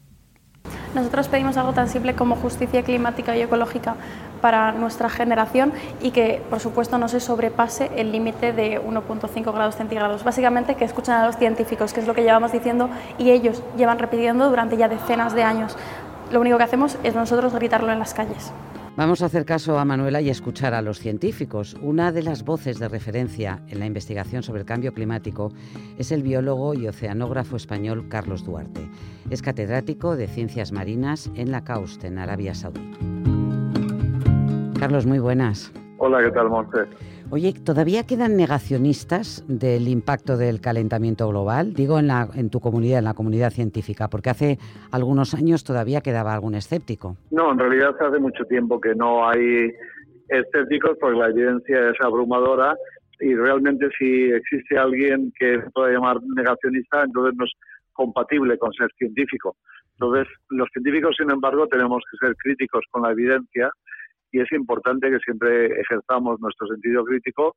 Nosotros 0.93 1.29
pedimos 1.29 1.55
algo 1.55 1.71
tan 1.71 1.87
simple 1.87 2.15
como 2.15 2.35
justicia 2.35 2.83
climática 2.83 3.35
y 3.37 3.41
ecológica 3.41 3.95
para 4.41 4.73
nuestra 4.73 5.09
generación 5.09 5.71
y 6.01 6.11
que, 6.11 6.41
por 6.49 6.59
supuesto, 6.59 6.97
no 6.97 7.07
se 7.07 7.21
sobrepase 7.21 7.89
el 7.95 8.11
límite 8.11 8.51
de 8.51 8.81
1.5 8.81 9.53
grados 9.53 9.77
centígrados. 9.77 10.23
Básicamente, 10.25 10.75
que 10.75 10.83
escuchen 10.83 11.13
a 11.13 11.25
los 11.25 11.37
científicos, 11.37 11.93
que 11.93 12.01
es 12.01 12.07
lo 12.07 12.13
que 12.13 12.23
llevamos 12.23 12.51
diciendo 12.51 12.89
y 13.17 13.31
ellos 13.31 13.63
llevan 13.77 13.99
repitiendo 13.99 14.49
durante 14.49 14.75
ya 14.75 14.89
decenas 14.89 15.33
de 15.33 15.43
años. 15.43 15.77
Lo 16.31 16.41
único 16.41 16.57
que 16.57 16.63
hacemos 16.63 16.97
es 17.03 17.15
nosotros 17.15 17.53
gritarlo 17.53 17.91
en 17.91 17.99
las 17.99 18.13
calles. 18.13 18.51
Vamos 18.97 19.21
a 19.21 19.27
hacer 19.27 19.45
caso 19.45 19.79
a 19.79 19.85
Manuela 19.85 20.19
y 20.19 20.29
escuchar 20.29 20.73
a 20.73 20.81
los 20.81 20.99
científicos. 20.99 21.77
Una 21.81 22.11
de 22.11 22.23
las 22.23 22.43
voces 22.43 22.77
de 22.77 22.89
referencia 22.89 23.61
en 23.69 23.79
la 23.79 23.85
investigación 23.85 24.43
sobre 24.43 24.59
el 24.59 24.65
cambio 24.65 24.93
climático 24.93 25.49
es 25.97 26.11
el 26.11 26.23
biólogo 26.23 26.73
y 26.73 26.87
oceanógrafo 26.87 27.55
español 27.55 28.07
Carlos 28.09 28.43
Duarte. 28.43 28.89
Es 29.29 29.41
catedrático 29.41 30.17
de 30.17 30.27
Ciencias 30.27 30.73
Marinas 30.73 31.31
en 31.35 31.51
la 31.51 31.63
CAUST, 31.63 32.03
en 32.03 32.19
Arabia 32.19 32.53
Saudí. 32.53 32.81
Carlos, 34.77 35.05
muy 35.05 35.19
buenas. 35.19 35.71
Hola, 35.97 36.21
¿qué 36.21 36.31
tal, 36.31 36.49
Monte? 36.49 36.79
Oye, 37.33 37.53
¿todavía 37.53 38.05
quedan 38.05 38.35
negacionistas 38.35 39.45
del 39.47 39.87
impacto 39.87 40.35
del 40.35 40.59
calentamiento 40.59 41.29
global? 41.29 41.73
Digo 41.73 41.97
en, 41.97 42.07
la, 42.07 42.27
en 42.35 42.49
tu 42.49 42.59
comunidad, 42.59 42.99
en 42.99 43.05
la 43.05 43.13
comunidad 43.13 43.51
científica, 43.51 44.09
porque 44.09 44.29
hace 44.29 44.57
algunos 44.91 45.33
años 45.33 45.63
todavía 45.63 46.01
quedaba 46.01 46.33
algún 46.33 46.55
escéptico. 46.55 47.15
No, 47.31 47.53
en 47.53 47.59
realidad 47.59 47.95
hace 48.01 48.19
mucho 48.19 48.43
tiempo 48.43 48.81
que 48.81 48.93
no 48.95 49.29
hay 49.29 49.71
escépticos 50.27 50.97
porque 50.99 51.19
la 51.19 51.29
evidencia 51.29 51.91
es 51.91 51.95
abrumadora 52.01 52.75
y 53.21 53.33
realmente 53.33 53.87
si 53.97 54.29
existe 54.31 54.77
alguien 54.77 55.31
que 55.39 55.61
se 55.61 55.69
pueda 55.71 55.93
llamar 55.93 56.17
negacionista, 56.35 57.03
entonces 57.05 57.33
no 57.37 57.45
es 57.45 57.53
compatible 57.93 58.57
con 58.57 58.73
ser 58.73 58.89
científico. 58.97 59.55
Entonces, 59.93 60.27
los 60.49 60.67
científicos, 60.73 61.15
sin 61.17 61.31
embargo, 61.31 61.65
tenemos 61.67 62.03
que 62.11 62.27
ser 62.27 62.35
críticos 62.35 62.83
con 62.91 63.03
la 63.03 63.11
evidencia 63.11 63.71
y 64.31 64.39
es 64.39 64.51
importante 64.51 65.09
que 65.09 65.19
siempre 65.19 65.67
ejerzamos 65.79 66.39
nuestro 66.39 66.67
sentido 66.67 67.03
crítico, 67.03 67.55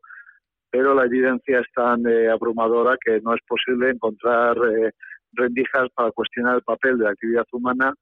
pero 0.71 0.95
la 0.95 1.05
evidencia 1.05 1.61
es 1.61 1.67
tan 1.75 2.07
eh, 2.07 2.29
abrumadora 2.29 2.97
que 3.05 3.21
no 3.21 3.35
es 3.35 3.41
posible 3.47 3.91
encontrar 3.91 4.57
eh, 4.57 4.91
rendijas 5.33 5.89
para 5.95 6.11
cuestionar 6.11 6.57
el 6.57 6.63
papel 6.63 6.99
de 6.99 7.05
la 7.05 7.11
actividad 7.11 7.47
humana 7.53 7.93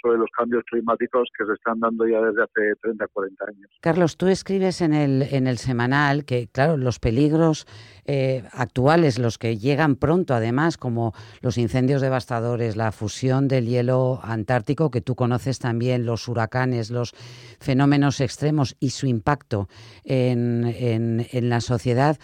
sobre 0.00 0.18
los 0.18 0.30
cambios 0.36 0.64
climáticos 0.64 1.28
que 1.36 1.44
se 1.44 1.52
están 1.52 1.80
dando 1.80 2.06
ya 2.06 2.20
desde 2.20 2.42
hace 2.42 2.74
30, 2.82 3.06
40 3.08 3.44
años. 3.48 3.70
Carlos, 3.80 4.16
tú 4.16 4.28
escribes 4.28 4.80
en 4.80 4.94
el, 4.94 5.22
en 5.22 5.46
el 5.46 5.58
semanal 5.58 6.24
que, 6.24 6.48
claro, 6.48 6.76
los 6.76 6.98
peligros 6.98 7.66
eh, 8.06 8.44
actuales, 8.52 9.18
los 9.18 9.38
que 9.38 9.58
llegan 9.58 9.96
pronto 9.96 10.34
además, 10.34 10.76
como 10.76 11.12
los 11.40 11.58
incendios 11.58 12.02
devastadores, 12.02 12.76
la 12.76 12.92
fusión 12.92 13.48
del 13.48 13.66
hielo 13.66 14.20
antártico, 14.22 14.90
que 14.90 15.00
tú 15.00 15.14
conoces 15.14 15.58
también, 15.58 16.06
los 16.06 16.28
huracanes, 16.28 16.90
los 16.90 17.12
fenómenos 17.60 18.20
extremos 18.20 18.76
y 18.80 18.90
su 18.90 19.06
impacto 19.06 19.68
en, 20.04 20.64
en, 20.64 21.26
en 21.30 21.48
la 21.48 21.60
sociedad, 21.60 22.18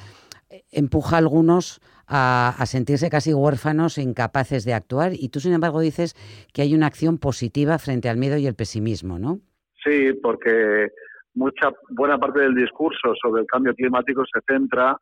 eh, 0.49 0.65
empuja 0.71 1.17
a 1.17 1.19
algunos 1.19 1.81
a, 2.09 2.65
sentirse 2.67 3.11
casi 3.11 3.35
huérfanos 3.35 3.99
e 3.99 4.03
incapaces 4.03 4.65
de 4.65 4.75
actuar. 4.75 5.13
Y 5.15 5.29
tú, 5.29 5.41
sin 5.41 5.53
embargo, 5.53 5.81
dices 5.81 6.15
que 6.53 6.63
hay 6.63 6.75
una 6.75 6.87
acción 6.87 7.19
positiva 7.19 7.79
frente 7.79 8.09
al 8.09 8.17
miedo 8.17 8.37
y 8.37 8.47
el 8.47 8.55
pesimismo, 8.55 9.19
¿no? 9.19 9.41
Sí, 9.83 10.13
porque 10.23 10.89
mucha 11.35 11.71
buena 11.91 12.19
parte 12.19 12.41
del 12.41 12.55
discurso 12.55 13.15
sobre 13.21 13.43
el 13.43 13.47
cambio 13.47 13.75
climático 13.75 14.25
se 14.25 14.41
centra 14.47 14.97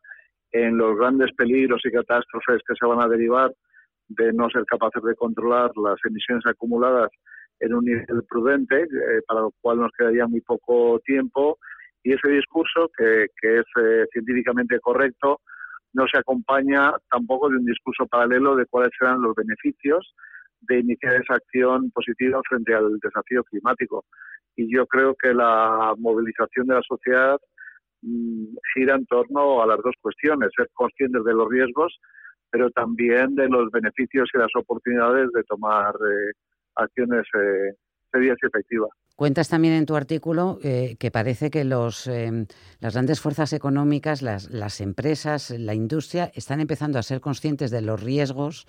en 0.51 0.77
los 0.77 0.97
grandes 0.97 1.31
peligros 1.33 1.81
y 1.85 1.91
catástrofes 1.91 2.61
que 2.67 2.75
se 2.79 2.85
van 2.85 3.01
a 3.01 3.07
derivar 3.07 3.51
de 4.07 4.31
no 4.33 4.49
ser 4.49 4.63
capaces 4.65 5.03
de 5.03 5.15
controlar 5.15 5.71
las 5.75 5.97
emisiones 6.05 6.45
acumuladas 6.45 7.09
en 7.59 7.73
un 7.73 7.85
nivel 7.85 8.23
prudente, 8.29 8.83
eh, 8.83 9.21
para 9.27 9.41
lo 9.41 9.51
cual 9.61 9.79
nos 9.79 9.91
quedaría 9.97 10.27
muy 10.27 10.41
poco 10.41 10.99
tiempo. 11.05 11.57
Y 12.03 12.13
ese 12.13 12.29
discurso, 12.29 12.89
que, 12.95 13.23
es 13.23 13.65
eh, 13.81 14.05
científicamente 14.11 14.79
correcto, 14.79 15.41
no 15.95 16.05
se 16.11 16.19
acompaña 16.19 16.91
tampoco 17.09 17.49
de 17.49 17.57
un 17.57 17.65
discurso 17.65 18.05
paralelo 18.05 18.55
de 18.55 18.65
cuáles 18.65 18.91
serán 18.99 19.21
los 19.21 19.33
beneficios 19.33 20.13
de 20.61 20.79
iniciar 20.79 21.15
esa 21.15 21.35
acción 21.35 21.89
positiva 21.91 22.41
frente 22.47 22.73
al 22.73 22.99
desafío 22.99 23.43
climático. 23.45 24.03
Y 24.57 24.73
yo 24.73 24.85
creo 24.87 25.15
que 25.15 25.33
la 25.33 25.93
movilización 25.97 26.67
de 26.67 26.75
la 26.75 26.81
sociedad 26.81 27.37
mm, 28.01 28.57
gira 28.73 28.95
en 28.95 29.05
torno 29.05 29.63
a 29.63 29.67
las 29.67 29.77
dos 29.77 29.95
cuestiones, 30.01 30.49
ser 30.55 30.69
conscientes 30.73 31.23
de 31.23 31.33
los 31.33 31.49
riesgos, 31.49 31.97
pero 32.51 32.69
también 32.71 33.35
de 33.35 33.47
los 33.47 33.71
beneficios 33.71 34.29
y 34.33 34.37
las 34.37 34.51
oportunidades 34.55 35.29
de 35.31 35.43
tomar 35.43 35.93
eh, 35.95 36.31
acciones 36.75 37.23
eh, 37.39 37.73
serias 38.11 38.37
y 38.41 38.47
efectivas. 38.47 38.89
Cuentas 39.15 39.49
también 39.49 39.73
en 39.75 39.85
tu 39.85 39.95
artículo 39.95 40.59
eh, 40.61 40.97
que 40.99 41.09
parece 41.09 41.49
que 41.49 41.63
los, 41.63 42.09
las 42.79 42.93
grandes 42.93 43.21
fuerzas 43.21 43.53
económicas, 43.53 44.21
las, 44.21 44.49
las 44.49 44.81
empresas, 44.81 45.51
la 45.51 45.73
industria, 45.73 46.31
están 46.35 46.59
empezando 46.59 46.99
a 46.99 47.03
ser 47.03 47.21
conscientes 47.21 47.71
de 47.71 47.81
los 47.81 48.03
riesgos 48.03 48.65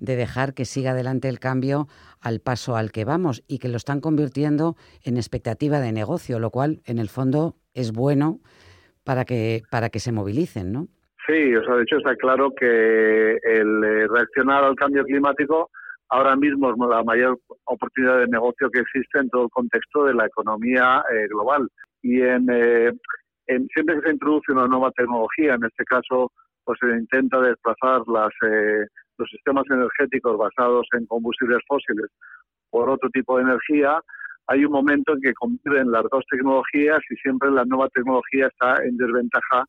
de 0.00 0.16
dejar 0.16 0.54
que 0.54 0.64
siga 0.64 0.90
adelante 0.90 1.28
el 1.28 1.38
cambio 1.38 1.86
al 2.20 2.40
paso 2.40 2.76
al 2.76 2.92
que 2.92 3.04
vamos 3.04 3.42
y 3.48 3.58
que 3.58 3.68
lo 3.68 3.76
están 3.76 4.00
convirtiendo 4.00 4.76
en 5.02 5.16
expectativa 5.16 5.80
de 5.80 5.92
negocio, 5.92 6.38
lo 6.38 6.50
cual 6.50 6.80
en 6.84 6.98
el 6.98 7.08
fondo 7.08 7.56
es 7.74 7.92
bueno 7.92 8.40
para 9.04 9.24
que, 9.24 9.62
para 9.70 9.88
que 9.88 10.00
se 10.00 10.12
movilicen, 10.12 10.72
¿no? 10.72 10.88
Sí, 11.26 11.54
o 11.56 11.64
sea, 11.64 11.74
de 11.74 11.82
hecho 11.82 11.96
está 11.96 12.14
claro 12.16 12.52
que 12.54 12.66
el 12.66 13.84
eh, 13.84 14.06
reaccionar 14.08 14.62
al 14.64 14.76
cambio 14.76 15.04
climático 15.04 15.70
ahora 16.10 16.36
mismo 16.36 16.70
es 16.70 16.76
la 16.78 17.02
mayor 17.02 17.38
oportunidad 17.64 18.18
de 18.18 18.28
negocio 18.28 18.70
que 18.70 18.80
existe 18.80 19.18
en 19.18 19.30
todo 19.30 19.44
el 19.44 19.50
contexto 19.50 20.04
de 20.04 20.14
la 20.14 20.26
economía 20.26 21.02
eh, 21.12 21.26
global. 21.28 21.68
Y 22.02 22.22
en, 22.22 22.46
eh, 22.50 22.92
en, 23.46 23.66
siempre 23.68 23.96
que 23.96 24.06
se 24.06 24.12
introduce 24.12 24.52
una 24.52 24.66
nueva 24.66 24.90
tecnología, 24.92 25.54
en 25.54 25.64
este 25.64 25.84
caso, 25.84 26.32
pues 26.64 26.78
se 26.80 26.88
intenta 26.88 27.40
desplazar 27.40 28.02
las, 28.08 28.32
los 29.18 29.30
sistemas 29.30 29.64
energéticos 29.70 30.36
basados 30.36 30.86
en 30.92 31.06
combustibles 31.06 31.60
fósiles 31.68 32.10
por 32.70 32.90
otro 32.90 33.08
tipo 33.10 33.36
de 33.36 33.44
energía, 33.44 34.00
hay 34.48 34.64
un 34.64 34.72
momento 34.72 35.12
en 35.12 35.20
que 35.20 35.34
conviven 35.34 35.90
las 35.90 36.04
dos 36.10 36.24
tecnologías 36.30 37.00
y 37.10 37.16
siempre 37.16 37.50
la 37.50 37.64
nueva 37.64 37.88
tecnología 37.88 38.46
está 38.46 38.82
en 38.84 38.96
desventaja 38.96 39.64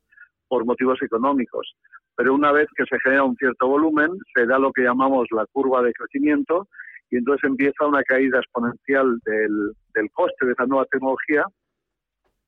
por 0.46 0.64
motivos 0.64 0.98
económicos. 1.02 1.74
Pero 2.18 2.34
una 2.34 2.50
vez 2.50 2.66
que 2.76 2.82
se 2.84 2.98
genera 2.98 3.22
un 3.22 3.36
cierto 3.36 3.68
volumen, 3.68 4.10
se 4.34 4.44
da 4.44 4.58
lo 4.58 4.72
que 4.72 4.82
llamamos 4.82 5.28
la 5.30 5.46
curva 5.52 5.82
de 5.82 5.92
crecimiento 5.92 6.66
y 7.10 7.16
entonces 7.18 7.48
empieza 7.48 7.86
una 7.86 8.02
caída 8.02 8.40
exponencial 8.40 9.20
del, 9.24 9.72
del 9.94 10.10
coste 10.10 10.44
de 10.44 10.52
esa 10.52 10.66
nueva 10.66 10.84
tecnología 10.86 11.44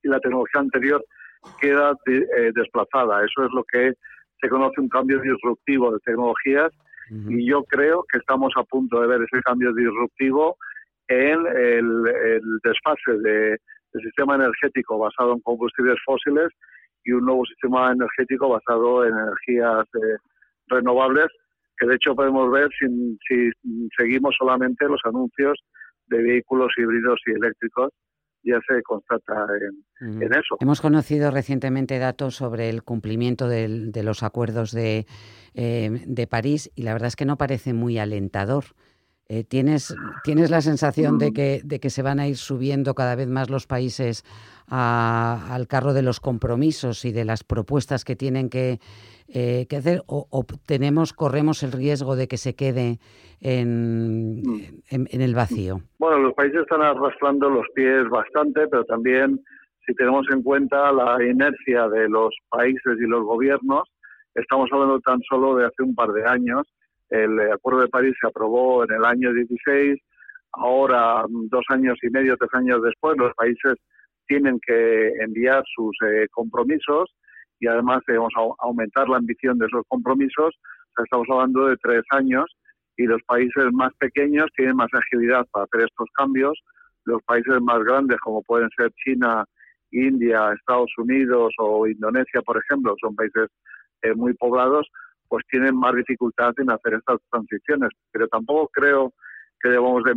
y 0.03 0.09
la 0.09 0.19
tecnología 0.19 0.61
anterior 0.61 1.05
queda 1.61 1.93
eh, 2.07 2.51
desplazada. 2.53 3.25
Eso 3.25 3.45
es 3.45 3.53
lo 3.53 3.63
que 3.63 3.93
se 4.41 4.49
conoce 4.49 4.81
un 4.81 4.89
cambio 4.89 5.21
disruptivo 5.21 5.93
de 5.93 6.01
tecnologías 6.01 6.73
y 7.29 7.49
yo 7.49 7.63
creo 7.65 8.05
que 8.11 8.19
estamos 8.19 8.53
a 8.57 8.65
punto 8.65 9.01
de 9.01 9.07
ver 9.07 9.21
ese 9.23 9.41
cambio 9.43 9.73
disruptivo 9.73 10.57
en 11.07 11.45
el, 11.45 12.03
desfase 12.63 13.19
de, 13.23 13.59
del 13.93 14.03
sistema 14.03 14.35
energético 14.35 14.99
basado 14.99 15.33
en 15.33 15.41
combustibles 15.41 15.99
fósiles 16.05 16.49
y 17.05 17.13
un 17.13 17.25
nuevo 17.25 17.45
sistema 17.47 17.93
energético 17.93 18.49
basado 18.49 19.05
en 19.05 19.13
energías 19.13 19.87
eh, 19.95 20.17
renovables, 20.69 21.29
que 21.79 21.87
de 21.87 21.95
hecho 21.95 22.15
podemos 22.15 22.51
ver 22.51 22.69
si, 22.79 22.87
si 23.29 23.51
seguimos 23.97 24.35
solamente 24.39 24.87
los 24.87 25.01
anuncios 25.05 25.59
de 26.07 26.23
vehículos 26.23 26.73
híbridos 26.77 27.21
y 27.27 27.33
eléctricos 27.33 27.91
ya 28.43 28.59
se 28.67 28.83
constata 28.83 29.35
en, 30.01 30.33
eso. 30.33 30.57
Hemos 30.61 30.81
conocido 30.81 31.31
recientemente 31.31 31.99
datos 31.99 32.37
sobre 32.37 32.71
el 32.71 32.83
cumplimiento 32.83 33.49
de 33.49 34.03
los 34.03 34.23
acuerdos 34.23 34.73
de, 34.73 35.07
eh, 35.55 35.91
de 36.07 36.27
París 36.27 36.71
y 36.75 36.83
la 36.83 36.93
verdad 36.93 37.09
es 37.09 37.17
que 37.17 37.27
no 37.27 37.37
parece 37.37 37.73
muy 37.73 37.99
alentador. 37.99 38.65
Eh, 39.33 39.45
¿tienes, 39.45 39.97
¿Tienes 40.25 40.51
la 40.51 40.61
sensación 40.61 41.17
de 41.17 41.33
que, 41.33 41.61
de 41.63 41.79
que 41.79 41.89
se 41.89 42.03
van 42.03 42.19
a 42.19 42.27
ir 42.27 42.37
subiendo 42.37 42.95
cada 42.95 43.15
vez 43.15 43.29
más 43.29 43.49
los 43.49 43.69
países 43.69 44.25
al 44.67 45.69
carro 45.69 45.93
de 45.93 46.03
los 46.03 46.19
compromisos 46.19 47.05
y 47.05 47.13
de 47.13 47.25
las 47.25 47.45
propuestas 47.45 48.05
que 48.05 48.17
tienen 48.17 48.51
que, 48.51 48.81
eh, 49.29 49.69
hacer? 49.71 50.03
O, 50.09 50.45
tenemos, 50.67 51.13
corremos 51.13 51.63
el 51.63 51.71
riesgo 51.71 52.17
de 52.17 52.27
que 52.27 52.39
se 52.39 52.57
quede 52.57 52.99
en, 53.41 54.43
en, 54.91 55.21
el 55.21 55.37
vacío? 55.37 55.79
Bueno, 56.01 56.19
los 56.19 56.35
países 56.35 56.63
están 56.63 56.83
arrastrando 56.83 57.49
los 57.49 57.67
pies 57.73 58.09
bastante, 58.11 58.67
pero 58.67 58.85
también 58.85 59.39
si 59.87 59.95
tenemos 59.95 60.27
en 60.33 60.43
cuenta 60.43 60.91
la 60.91 61.23
inercia 61.23 61.89
de 61.89 62.09
los 62.09 62.35
países 62.49 62.99
y 62.99 63.07
los 63.07 63.23
gobiernos, 63.23 63.85
estamos 64.35 64.69
hablando 64.73 64.99
tan 64.99 65.21
solo 65.23 65.55
de 65.55 65.67
hace 65.67 65.85
un 65.85 65.95
par 65.95 66.11
de 66.11 66.25
años 66.27 66.67
el 67.11 67.53
Acuerdo 67.53 67.81
de 67.81 67.89
París 67.89 68.15
se 68.21 68.29
aprobó 68.29 68.85
en 68.85 68.93
el 68.93 69.05
año 69.05 69.33
16, 69.33 69.99
ahora 70.53 71.25
dos 71.29 71.65
años 71.69 71.99
y 72.03 72.11
medio, 72.11 72.37
tres 72.37 72.51
años 72.55 72.83
después, 72.83 73.17
los 73.19 73.35
países 73.35 73.75
tienen 74.27 74.61
que 74.65 75.09
enviar 75.21 75.63
sus 75.75 75.97
eh, 76.07 76.27
compromisos 76.31 77.11
y 77.59 77.67
además 77.67 78.01
debemos 78.07 78.33
aumentar 78.61 79.09
la 79.09 79.19
ambición 79.19 79.59
de 79.59 79.67
esos 79.67 79.83
compromisos. 79.89 80.55
estamos 81.03 81.27
hablando 81.31 81.67
de 81.67 81.77
tres 81.83 82.03
años 82.11 82.45
y 82.97 83.05
los 83.05 83.21
países 83.25 83.65
más 83.73 83.93
pequeños 83.99 84.47
tienen 84.57 84.77
más 84.77 84.89
agilidad 84.93 85.47
para 85.51 85.65
hacer 85.65 85.83
estos 85.83 86.09
cambios. 86.15 86.59
Los 87.05 87.23
países 87.25 87.61
más 87.61 87.83
grandes, 87.83 88.19
como 88.21 88.43
pueden 88.43 88.69
ser 88.77 88.91
China, 89.05 89.45
India, 89.91 90.53
Estados 90.53 90.93
Unidos 90.97 91.53
o 91.59 91.87
Indonesia, 91.87 92.41
por 92.43 92.59
ejemplo, 92.59 92.95
son 93.01 93.15
países 93.15 93.49
eh, 94.03 94.15
muy 94.15 94.35
poblados, 94.35 94.89
pues 95.31 95.45
tienen 95.49 95.77
más 95.77 95.95
dificultad 95.95 96.53
en 96.59 96.71
hacer 96.71 96.95
estas 96.95 97.21
transiciones. 97.31 97.91
Pero 98.11 98.27
tampoco 98.27 98.69
creo 98.73 99.15
que 99.61 99.69
debamos 99.69 100.03
de, 100.03 100.15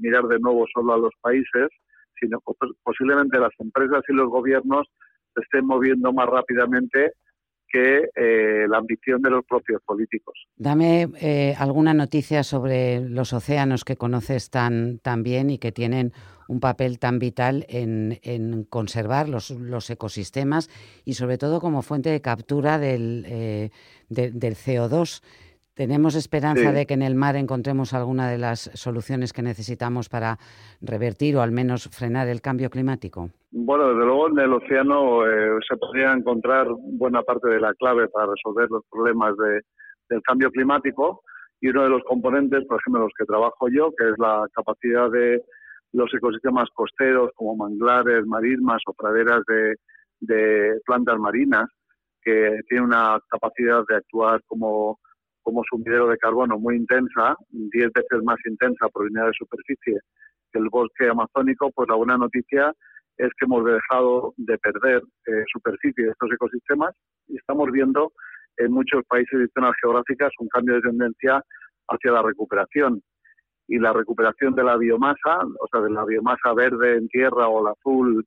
mirar 0.00 0.24
de 0.24 0.40
nuevo 0.40 0.66
solo 0.74 0.94
a 0.94 0.98
los 0.98 1.12
países, 1.20 1.68
sino 2.20 2.40
que 2.40 2.52
posiblemente 2.82 3.38
las 3.38 3.52
empresas 3.60 4.02
y 4.08 4.12
los 4.14 4.28
gobiernos 4.28 4.88
se 5.34 5.42
estén 5.42 5.64
moviendo 5.64 6.12
más 6.12 6.26
rápidamente 6.26 7.12
que 7.68 8.08
eh, 8.16 8.66
la 8.68 8.78
ambición 8.78 9.22
de 9.22 9.30
los 9.30 9.44
propios 9.44 9.80
políticos. 9.84 10.34
Dame 10.56 11.08
eh, 11.20 11.54
alguna 11.58 11.94
noticia 11.94 12.42
sobre 12.42 13.00
los 13.00 13.32
océanos 13.32 13.84
que 13.84 13.96
conoces 13.96 14.50
tan, 14.50 14.98
tan 14.98 15.22
bien 15.22 15.50
y 15.50 15.58
que 15.58 15.70
tienen 15.70 16.12
un 16.48 16.60
papel 16.60 16.98
tan 16.98 17.18
vital 17.18 17.66
en, 17.68 18.64
conservar 18.70 19.28
los, 19.28 19.50
ecosistemas 19.90 20.70
y 21.04 21.12
sobre 21.12 21.36
todo 21.36 21.60
como 21.60 21.82
fuente 21.82 22.08
de 22.08 22.22
captura 22.22 22.78
del, 22.78 23.26
eh, 23.28 23.70
del 24.08 24.54
CO2. 24.54 25.22
¿Tenemos 25.74 26.16
esperanza 26.16 26.72
de 26.72 26.86
que 26.86 26.94
en 26.94 27.02
el 27.02 27.14
mar 27.14 27.36
encontremos 27.36 27.94
alguna 27.94 28.28
de 28.28 28.36
las 28.36 28.70
soluciones 28.74 29.32
que 29.32 29.42
necesitamos 29.42 30.08
para 30.08 30.38
revertir 30.80 31.36
o 31.36 31.40
al 31.40 31.52
menos 31.52 31.88
frenar 31.88 32.26
el 32.26 32.40
cambio 32.40 32.68
climático? 32.68 33.30
Bueno, 33.52 33.88
desde 33.88 34.04
luego 34.04 34.28
en 34.28 34.38
el 34.40 34.52
océano 34.52 35.24
eh, 35.24 35.58
se 35.68 35.76
podría 35.76 36.12
encontrar 36.12 36.66
buena 36.68 37.22
parte 37.22 37.48
de 37.48 37.60
la 37.60 37.72
clave 37.74 38.08
para 38.08 38.26
resolver 38.26 38.68
los 38.70 38.82
problemas 38.90 39.34
del 40.08 40.22
cambio 40.22 40.50
climático 40.50 41.22
y 41.60 41.68
uno 41.68 41.84
de 41.84 41.90
los 41.90 42.02
componentes, 42.04 42.64
por 42.66 42.80
ejemplo, 42.80 43.02
los 43.02 43.12
que 43.16 43.24
trabajo 43.24 43.68
yo, 43.68 43.92
que 43.96 44.08
es 44.10 44.18
la 44.18 44.46
capacidad 44.52 45.10
de 45.10 45.42
los 45.92 46.12
ecosistemas 46.12 46.68
costeros 46.74 47.30
como 47.34 47.56
manglares, 47.56 48.26
marismas 48.26 48.82
o 48.86 48.92
praderas 48.92 49.42
de, 49.46 50.80
plantas 50.84 51.18
marinas 51.18 51.64
que 52.28 52.60
tienen 52.68 52.88
una 52.88 53.18
capacidad 53.30 53.82
de 53.88 53.96
actuar 53.96 54.42
como, 54.46 54.98
como 55.42 55.62
sumidero 55.64 56.08
de 56.08 56.18
carbono 56.18 56.58
muy 56.58 56.76
intensa, 56.76 57.36
10 57.48 57.92
veces 57.92 58.22
más 58.22 58.36
intensa 58.44 58.86
por 58.88 59.04
unidad 59.04 59.28
de 59.28 59.32
superficie 59.32 59.98
que 60.52 60.58
el 60.58 60.68
bosque 60.68 61.08
amazónico, 61.08 61.70
pues 61.70 61.88
la 61.88 61.96
buena 61.96 62.18
noticia 62.18 62.72
es 63.16 63.28
que 63.38 63.46
hemos 63.46 63.64
dejado 63.64 64.34
de 64.36 64.58
perder 64.58 65.02
eh, 65.26 65.44
superficie 65.52 66.04
de 66.04 66.10
estos 66.10 66.30
ecosistemas 66.32 66.94
y 67.28 67.36
estamos 67.36 67.70
viendo 67.72 68.12
en 68.58 68.72
muchos 68.72 69.02
países 69.08 69.40
y 69.40 69.52
zonas 69.54 69.72
geográficas 69.80 70.30
un 70.38 70.48
cambio 70.48 70.74
de 70.74 70.82
tendencia 70.82 71.42
hacia 71.88 72.12
la 72.12 72.22
recuperación. 72.22 73.02
Y 73.68 73.78
la 73.78 73.92
recuperación 73.92 74.54
de 74.54 74.64
la 74.64 74.76
biomasa, 74.76 75.38
o 75.60 75.68
sea, 75.70 75.80
de 75.80 75.90
la 75.90 76.04
biomasa 76.04 76.54
verde 76.54 76.96
en 76.96 77.08
tierra 77.08 77.48
o 77.48 77.64
la 77.64 77.72
azul 77.72 78.24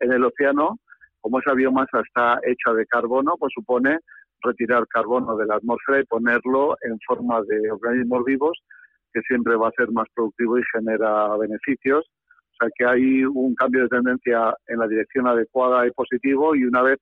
en 0.00 0.12
el 0.12 0.24
océano, 0.24 0.78
como 1.24 1.40
esa 1.40 1.54
biomasa 1.54 2.02
está 2.04 2.38
hecha 2.42 2.74
de 2.74 2.84
carbono, 2.84 3.36
pues 3.38 3.50
supone 3.54 3.98
retirar 4.42 4.86
carbono 4.88 5.34
de 5.38 5.46
la 5.46 5.54
atmósfera 5.54 6.00
y 6.00 6.04
ponerlo 6.04 6.76
en 6.82 6.98
forma 7.06 7.40
de 7.48 7.70
organismos 7.70 8.26
vivos, 8.26 8.62
que 9.10 9.22
siempre 9.22 9.56
va 9.56 9.68
a 9.68 9.74
ser 9.74 9.90
más 9.90 10.06
productivo 10.14 10.58
y 10.58 10.62
genera 10.70 11.34
beneficios. 11.38 12.04
O 12.04 12.56
sea 12.60 12.68
que 12.76 12.84
hay 12.84 13.24
un 13.24 13.54
cambio 13.54 13.84
de 13.84 13.88
tendencia 13.88 14.54
en 14.66 14.78
la 14.80 14.86
dirección 14.86 15.26
adecuada 15.26 15.86
y 15.86 15.92
positivo 15.92 16.54
y 16.54 16.64
una 16.64 16.82
vez 16.82 16.98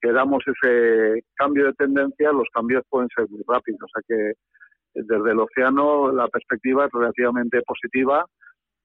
que 0.00 0.10
damos 0.10 0.42
ese 0.44 1.22
cambio 1.36 1.66
de 1.66 1.74
tendencia, 1.74 2.32
los 2.32 2.48
cambios 2.52 2.82
pueden 2.90 3.08
ser 3.14 3.28
muy 3.30 3.42
rápidos. 3.46 3.82
O 3.84 3.88
sea 3.88 4.02
que 4.08 4.32
desde 4.94 5.30
el 5.30 5.38
océano 5.38 6.10
la 6.10 6.26
perspectiva 6.26 6.86
es 6.86 6.90
relativamente 6.92 7.62
positiva. 7.62 8.26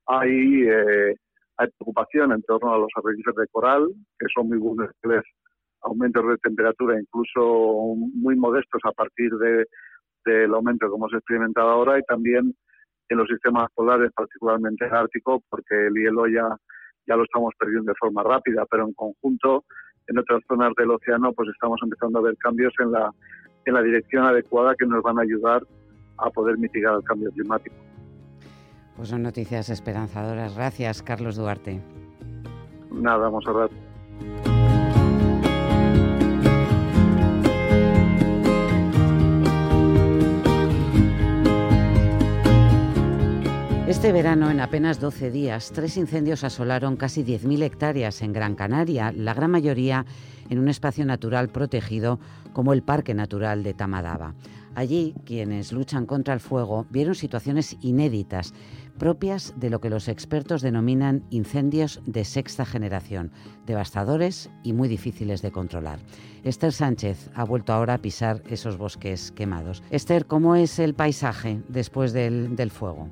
Hay, 0.06 0.62
eh, 0.62 1.16
hay 1.58 1.68
preocupación 1.78 2.32
en 2.32 2.42
torno 2.44 2.74
a 2.74 2.78
los 2.78 2.90
arrecifes 2.96 3.36
de 3.36 3.48
coral, 3.48 3.88
que 4.20 4.28
son 4.34 4.48
muy 4.48 4.58
vulnerables 4.58 5.24
aumentos 5.82 6.26
de 6.28 6.38
temperatura, 6.38 7.00
incluso 7.00 7.96
muy 8.14 8.36
modestos 8.36 8.82
a 8.86 8.92
partir 8.92 9.32
de, 9.34 9.66
del 10.26 10.54
aumento 10.54 10.90
que 10.90 10.96
hemos 10.96 11.14
experimentado 11.14 11.70
ahora, 11.70 12.00
y 12.00 12.04
también 12.04 12.56
en 13.10 13.18
los 13.18 13.28
sistemas 13.28 13.70
polares, 13.76 14.12
particularmente 14.16 14.86
en 14.86 14.96
Ártico, 14.96 15.44
porque 15.50 15.88
el 15.88 15.94
hielo 15.94 16.28
ya, 16.28 16.56
ya 17.06 17.16
lo 17.16 17.24
estamos 17.24 17.54
perdiendo 17.60 17.92
de 17.92 17.98
forma 18.00 18.24
rápida, 18.24 18.66
pero 18.70 18.86
en 18.86 18.94
conjunto 18.94 19.66
en 20.08 20.18
otras 20.18 20.42
zonas 20.48 20.74
del 20.78 20.92
océano, 20.92 21.32
pues 21.34 21.50
estamos 21.50 21.80
empezando 21.84 22.20
a 22.20 22.24
ver 22.24 22.38
cambios 22.38 22.74
en 22.80 22.92
la, 22.92 23.12
en 23.66 23.74
la 23.74 23.82
dirección 23.82 24.26
adecuada 24.26 24.76
que 24.76 24.86
nos 24.86 25.02
van 25.02 25.20
a 25.20 25.22
ayudar 25.22 25.64
a 26.18 26.30
poder 26.30 26.58
mitigar 26.58 26.96
el 26.96 27.04
cambio 27.04 27.32
climático. 27.32 27.76
Pues 28.96 29.10
son 29.10 29.24
noticias 29.24 29.70
esperanzadoras. 29.70 30.56
Gracias, 30.56 31.02
Carlos 31.02 31.36
Duarte. 31.36 31.82
Nada, 32.92 33.18
vamos 33.18 33.46
a 33.48 33.52
ver. 33.52 33.72
Este 43.88 44.12
verano, 44.12 44.50
en 44.50 44.60
apenas 44.60 45.00
12 45.00 45.30
días, 45.30 45.72
tres 45.72 45.98
incendios 45.98 46.44
asolaron 46.44 46.96
casi 46.96 47.24
10.000 47.24 47.64
hectáreas 47.64 48.22
en 48.22 48.34
Gran 48.34 48.56
Canaria, 48.56 49.12
la 49.16 49.34
gran 49.34 49.52
mayoría 49.52 50.06
en 50.50 50.60
un 50.60 50.68
espacio 50.68 51.06
natural 51.06 51.50
protegido 51.50 52.20
como 52.54 52.74
el 52.74 52.82
Parque 52.82 53.14
Natural 53.14 53.62
de 53.62 53.74
Tamadaba. 53.74 54.36
Allí, 54.76 55.14
quienes 55.26 55.72
luchan 55.72 56.06
contra 56.06 56.34
el 56.34 56.40
fuego 56.40 56.86
vieron 56.90 57.14
situaciones 57.14 57.78
inéditas, 57.82 58.54
propias 58.98 59.54
de 59.58 59.70
lo 59.70 59.80
que 59.82 59.90
los 59.90 60.08
expertos 60.08 60.62
denominan 60.62 61.24
incendios 61.30 62.02
de 62.06 62.26
sexta 62.26 62.66
generación, 62.66 63.32
devastadores 63.66 64.50
y 64.64 64.74
muy 64.74 64.88
difíciles 64.88 65.42
de 65.42 65.52
controlar. 65.52 66.00
Esther 66.44 66.74
Sánchez 66.74 67.30
ha 67.36 67.44
vuelto 67.44 67.74
ahora 67.74 67.96
a 67.96 68.02
pisar 68.02 68.44
esos 68.50 68.78
bosques 68.78 69.32
quemados. 69.32 69.84
Esther, 69.90 70.26
¿cómo 70.26 70.56
es 70.56 70.80
el 70.80 70.94
paisaje 70.94 71.62
después 71.68 72.14
del, 72.14 72.56
del 72.56 72.72
fuego? 72.72 73.10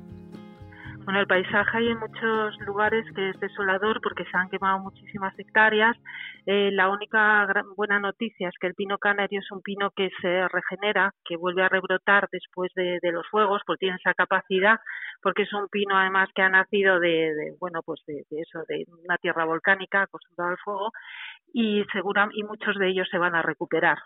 Bueno, 1.04 1.18
el 1.18 1.26
paisaje 1.26 1.78
hay 1.78 1.88
en 1.88 1.98
muchos 1.98 2.56
lugares 2.60 3.04
que 3.14 3.30
es 3.30 3.40
desolador 3.40 4.00
porque 4.00 4.24
se 4.24 4.36
han 4.36 4.48
quemado 4.48 4.78
muchísimas 4.78 5.36
hectáreas. 5.36 5.96
Eh, 6.46 6.70
la 6.70 6.90
única 6.90 7.48
buena 7.76 7.98
noticia 7.98 8.48
es 8.48 8.54
que 8.60 8.68
el 8.68 8.74
pino 8.74 8.98
canario 8.98 9.40
es 9.40 9.50
un 9.50 9.62
pino 9.62 9.90
que 9.90 10.10
se 10.20 10.46
regenera, 10.46 11.12
que 11.24 11.36
vuelve 11.36 11.64
a 11.64 11.68
rebrotar 11.68 12.28
después 12.30 12.70
de, 12.76 13.00
los 13.10 13.26
fuegos, 13.30 13.62
porque 13.66 13.80
tiene 13.80 13.96
esa 13.96 14.14
capacidad, 14.14 14.78
porque 15.20 15.42
es 15.42 15.52
un 15.52 15.68
pino 15.68 15.96
además 15.98 16.28
que 16.36 16.42
ha 16.42 16.48
nacido 16.48 17.00
de, 17.00 17.52
bueno, 17.58 17.80
pues 17.84 18.00
de, 18.06 18.24
eso, 18.30 18.60
de 18.68 18.84
una 19.04 19.18
tierra 19.18 19.44
volcánica 19.44 20.02
acostumbrada 20.02 20.52
al 20.52 20.58
fuego 20.58 20.92
y 21.52 21.84
segura, 21.92 22.28
y 22.32 22.44
muchos 22.44 22.76
de 22.76 22.88
ellos 22.88 23.08
se 23.10 23.18
van 23.18 23.34
a 23.34 23.42
recuperar 23.42 23.98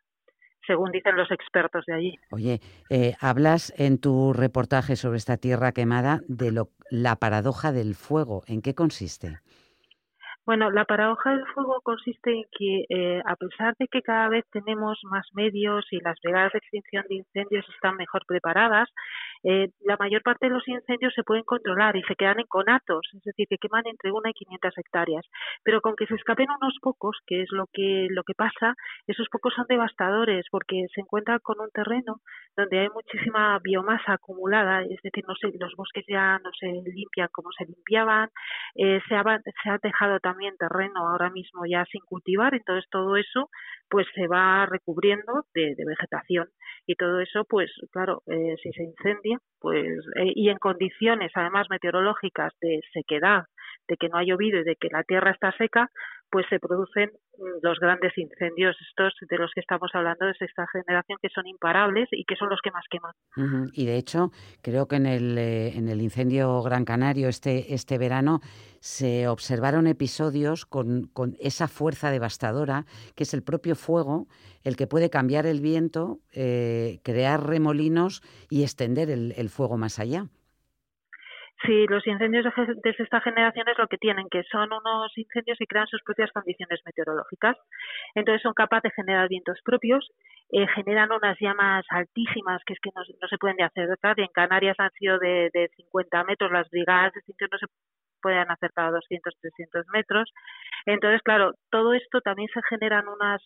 según 0.67 0.91
dicen 0.91 1.17
los 1.17 1.31
expertos 1.31 1.85
de 1.87 1.95
allí. 1.95 2.19
Oye, 2.31 2.61
eh, 2.91 3.15
hablas 3.21 3.73
en 3.77 4.01
tu 4.01 4.33
reportaje 4.33 4.97
sobre 4.97 5.19
esta 5.19 5.37
tierra 5.37 5.73
quemada 5.73 6.21
de 6.29 6.53
lo, 6.53 6.71
la 6.91 7.17
paradoja 7.17 7.73
del 7.73 7.95
fuego. 7.95 8.43
¿En 8.47 8.63
qué 8.63 8.75
consiste? 8.75 9.41
Bueno, 10.47 10.71
la 10.71 10.85
paradoja 10.85 11.31
del 11.31 11.45
fuego 11.47 11.81
consiste 11.83 12.31
en 12.31 12.45
que, 12.57 12.85
eh, 12.89 13.21
a 13.27 13.35
pesar 13.35 13.75
de 13.81 13.89
que 13.89 14.01
cada 14.01 14.29
vez 14.29 14.45
tenemos 14.53 15.01
más 15.03 15.27
medios 15.35 15.85
y 15.91 15.99
las 15.99 16.17
brigadas 16.23 16.53
de 16.53 16.59
extinción 16.59 17.05
de 17.09 17.17
incendios 17.17 17.67
están 17.75 17.97
mejor 17.97 18.25
preparadas, 18.29 18.89
eh, 19.49 19.71
la 19.85 19.97
mayor 19.97 20.23
parte 20.23 20.47
de 20.47 20.53
los 20.53 20.67
incendios 20.67 21.15
se 21.15 21.23
pueden 21.23 21.45
controlar 21.45 21.95
y 21.95 22.03
se 22.03 22.17
quedan 22.17 22.41
en 22.41 22.47
conatos, 22.47 23.07
es 23.15 23.23
decir, 23.23 23.47
que 23.49 23.59
queman 23.59 23.87
entre 23.87 24.11
una 24.11 24.31
y 24.31 24.33
500 24.33 24.77
hectáreas. 24.77 25.25
Pero 25.63 25.81
con 25.81 25.95
que 25.95 26.07
se 26.07 26.17
escapen 26.17 26.49
unos 26.51 26.77
pocos, 26.83 27.17
que 27.27 27.43
es 27.43 27.53
lo 27.53 27.67
que, 27.73 28.09
lo 28.11 28.25
que 28.25 28.35
pasa, 28.35 28.75
esos 29.07 29.29
pocos 29.29 29.55
son 29.55 29.67
devastadores 29.69 30.47
porque 30.51 30.87
se 30.93 31.01
encuentran 31.01 31.39
con 31.45 31.61
un 31.61 31.71
terreno 31.71 32.21
donde 32.57 32.81
hay 32.81 32.89
muchísima 32.89 33.61
biomasa 33.63 34.15
acumulada, 34.15 34.83
es 34.83 35.01
decir, 35.03 35.25
no 35.29 35.35
los 35.61 35.75
bosques 35.77 36.05
ya 36.09 36.41
no 36.41 36.51
se 36.59 36.67
limpian 36.67 37.29
como 37.31 37.51
se 37.53 37.67
limpiaban, 37.67 38.31
eh, 38.75 39.01
se, 39.09 39.15
ha, 39.15 39.23
se 39.63 39.71
ha 39.71 39.79
dejado 39.81 40.19
también 40.19 40.57
terreno 40.57 41.07
ahora 41.09 41.31
mismo 41.31 41.67
ya 41.67 41.85
sin 41.85 42.01
cultivar, 42.01 42.55
entonces 42.55 42.89
todo 42.91 43.17
eso 43.17 43.49
pues 43.89 44.07
se 44.15 44.27
va 44.27 44.67
recubriendo 44.67 45.45
de, 45.55 45.77
vegetación 45.87 46.49
y 46.87 46.95
todo 46.95 47.21
eso 47.21 47.45
pues 47.45 47.71
claro 47.91 48.23
eh, 48.27 48.55
si 48.63 48.73
se 48.73 48.85
incendia 48.85 49.39
pues 49.61 49.99
eh, 50.17 50.33
y 50.35 50.49
en 50.49 50.59
condiciones 50.59 51.33
además 51.35 51.67
meteorológicas 51.71 52.53
de 52.61 52.81
sequedad 52.93 53.45
de 53.89 53.97
que 53.97 54.09
no 54.09 54.19
ha 54.19 54.25
llovido 54.25 54.61
y 54.61 54.65
de 54.65 54.77
que 54.77 54.89
la 54.91 55.03
tierra 55.05 55.31
está 55.31 55.53
seca 55.57 55.91
pues 56.37 56.45
se 56.51 56.61
producen 56.61 57.13
mm, 57.39 57.45
los 57.63 57.79
grandes 57.81 58.13
incendios 58.19 58.77
estos 58.91 59.15
de 59.27 59.39
los 59.39 59.51
que 59.55 59.61
estamos 59.61 59.89
hablando 59.95 60.27
de 60.27 60.33
esta 60.39 60.67
generación 60.71 61.17
que 61.23 61.31
son 61.35 61.47
imparables 61.47 62.11
y 62.13 62.27
que 62.27 62.37
son 62.37 62.51
los 62.51 62.61
que 62.63 62.71
más 62.71 62.85
queman. 62.91 63.71
Y 63.73 63.87
de 63.87 63.97
hecho, 63.97 64.33
creo 64.61 64.87
que 64.87 64.97
en 64.97 65.07
el, 65.07 65.39
eh, 65.39 65.69
en 65.75 65.89
el 65.89 66.03
incendio 66.03 66.61
Gran 66.61 66.85
Canario 66.85 67.31
este, 67.31 67.73
este 67.73 67.97
verano 67.97 68.41
se 68.81 69.29
observaron 69.29 69.87
episodios 69.87 70.67
con, 70.67 71.07
con, 71.07 71.37
esa 71.41 71.69
fuerza 71.69 72.11
devastadora 72.11 72.85
que 73.15 73.23
es 73.23 73.33
el 73.33 73.43
propio 73.43 73.75
fuego 73.75 74.27
el 74.63 74.77
que 74.77 74.87
puede 74.87 75.09
cambiar 75.09 75.47
el 75.47 75.63
viento, 75.63 76.21
eh, 76.33 76.99
crear 77.03 77.47
remolinos 77.47 78.21
y 78.51 78.63
extender 78.63 79.09
el 79.09 79.49
fuego 79.49 79.79
más 79.79 79.99
allá. 79.99 80.29
Sí, 81.65 81.87
los 81.89 82.07
incendios 82.07 82.45
de, 82.45 82.95
esta 82.99 83.21
generación 83.23 83.67
es 83.69 83.79
lo 83.79 83.89
que 83.89 83.97
tienen, 83.97 84.29
que 84.31 84.43
son 84.45 84.71
unos 84.73 85.17
incendios 85.17 85.57
que 85.59 85.67
crean 85.67 85.87
sus 85.87 86.03
propias 86.03 86.31
condiciones 86.33 86.81
meteorológicas. 86.85 87.57
Entonces 88.15 88.43
son 88.43 88.53
capaces 88.53 88.91
de 88.91 89.03
generar 89.03 89.29
vientos 89.29 89.59
propios, 89.65 90.07
eh, 90.51 90.67
generan 90.75 91.13
unas 91.13 91.37
llamas 91.41 91.85
altísimas 91.89 92.63
que 92.67 92.75
es 92.75 92.81
que 92.81 92.91
no, 92.95 93.03
se 93.05 93.39
pueden 93.39 93.63
acercar. 93.63 94.21
En 94.21 94.29
Canarias 94.35 94.77
han 94.79 94.91
sido 94.93 95.19
de, 95.19 95.51
de 95.53 95.71
50 95.77 96.25
metros, 96.25 96.53
las 96.53 96.69
brigadas 96.69 97.13
de 97.15 97.21
extinción 97.21 97.49
no 97.51 97.59
se 97.59 97.67
pueden 98.27 98.51
acercar 98.51 98.87
a 98.87 98.91
200, 98.91 99.35
300 99.41 99.87
metros. 99.93 100.33
Entonces, 100.85 101.23
claro, 101.23 101.53
todo 101.71 101.95
esto 101.95 102.21
también 102.21 102.49
se 102.53 102.61
generan 102.69 103.07
unas, 103.09 103.41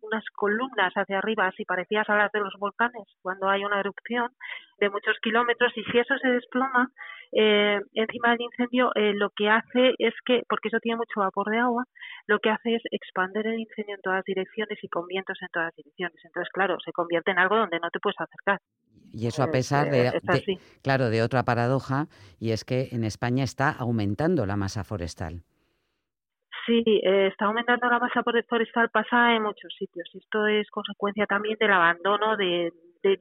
unas 0.00 0.24
columnas 0.34 0.92
hacia 0.94 1.18
arriba, 1.18 1.46
así 1.46 1.64
parecidas 1.64 2.08
a 2.08 2.16
las 2.16 2.32
de 2.32 2.40
los 2.40 2.54
volcanes, 2.58 3.04
cuando 3.22 3.48
hay 3.48 3.64
una 3.64 3.80
erupción 3.80 4.30
de 4.78 4.88
muchos 4.90 5.18
kilómetros, 5.20 5.72
y 5.76 5.84
si 5.84 5.98
eso 5.98 6.16
se 6.18 6.28
desploma, 6.28 6.88
eh, 7.36 7.80
encima 7.94 8.30
del 8.30 8.42
incendio 8.42 8.90
eh, 8.94 9.12
lo 9.14 9.30
que 9.30 9.48
hace 9.48 9.94
es 9.98 10.14
que, 10.24 10.42
porque 10.48 10.68
eso 10.68 10.78
tiene 10.80 10.96
mucho 10.96 11.20
vapor 11.20 11.50
de 11.50 11.58
agua, 11.58 11.84
lo 12.26 12.38
que 12.38 12.50
hace 12.50 12.76
es 12.76 12.82
expander 12.90 13.46
el 13.46 13.60
incendio 13.60 13.96
en 13.96 14.02
todas 14.02 14.24
direcciones 14.24 14.78
y 14.82 14.88
con 14.88 15.06
vientos 15.06 15.38
en 15.42 15.48
todas 15.52 15.74
direcciones. 15.74 16.16
Entonces, 16.24 16.50
claro, 16.52 16.78
se 16.84 16.92
convierte 16.92 17.30
en 17.30 17.38
algo 17.38 17.56
donde 17.56 17.80
no 17.80 17.90
te 17.90 18.00
puedes 18.00 18.20
acercar. 18.20 18.60
Y 19.12 19.26
eso 19.26 19.42
a 19.42 19.50
pesar 19.50 19.90
de, 19.90 20.10
de 20.10 20.58
claro, 20.82 21.10
de 21.10 21.22
otra 21.22 21.44
paradoja, 21.44 22.06
y 22.40 22.50
es 22.50 22.64
que 22.64 22.88
en 22.90 23.04
España 23.04 23.44
está 23.44 23.70
aumentando 23.70 24.44
la 24.46 24.56
masa 24.56 24.82
forestal. 24.82 25.42
Sí, 26.66 26.82
eh, 26.86 27.28
está 27.28 27.44
aumentando 27.44 27.88
la 27.88 27.98
masa 27.98 28.22
forestal, 28.22 28.88
pasa 28.90 29.34
en 29.34 29.42
muchos 29.42 29.72
sitios. 29.78 30.08
Esto 30.14 30.46
es 30.46 30.70
consecuencia 30.70 31.26
también 31.26 31.56
del 31.60 31.72
abandono 31.72 32.36
de, 32.36 32.72
de 33.02 33.20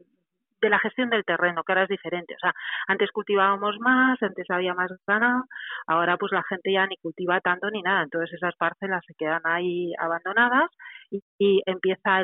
la 0.69 0.79
gestión 0.79 1.09
del 1.09 1.25
terreno, 1.25 1.63
que 1.63 1.71
ahora 1.71 1.83
es 1.83 1.89
diferente. 1.89 2.35
O 2.35 2.39
sea, 2.39 2.53
antes 2.87 3.11
cultivábamos 3.11 3.77
más, 3.79 4.21
antes 4.21 4.45
había 4.49 4.73
más 4.73 4.91
ganado, 5.07 5.43
ahora 5.87 6.17
pues 6.17 6.31
la 6.31 6.43
gente 6.43 6.71
ya 6.73 6.87
ni 6.87 6.97
cultiva 6.97 7.39
tanto 7.41 7.69
ni 7.69 7.81
nada. 7.81 8.03
Entonces 8.03 8.33
esas 8.33 8.55
parcelas 8.55 9.03
se 9.07 9.13
quedan 9.15 9.41
ahí 9.45 9.93
abandonadas 9.99 10.69
y, 11.37 11.61
empieza 11.65 12.21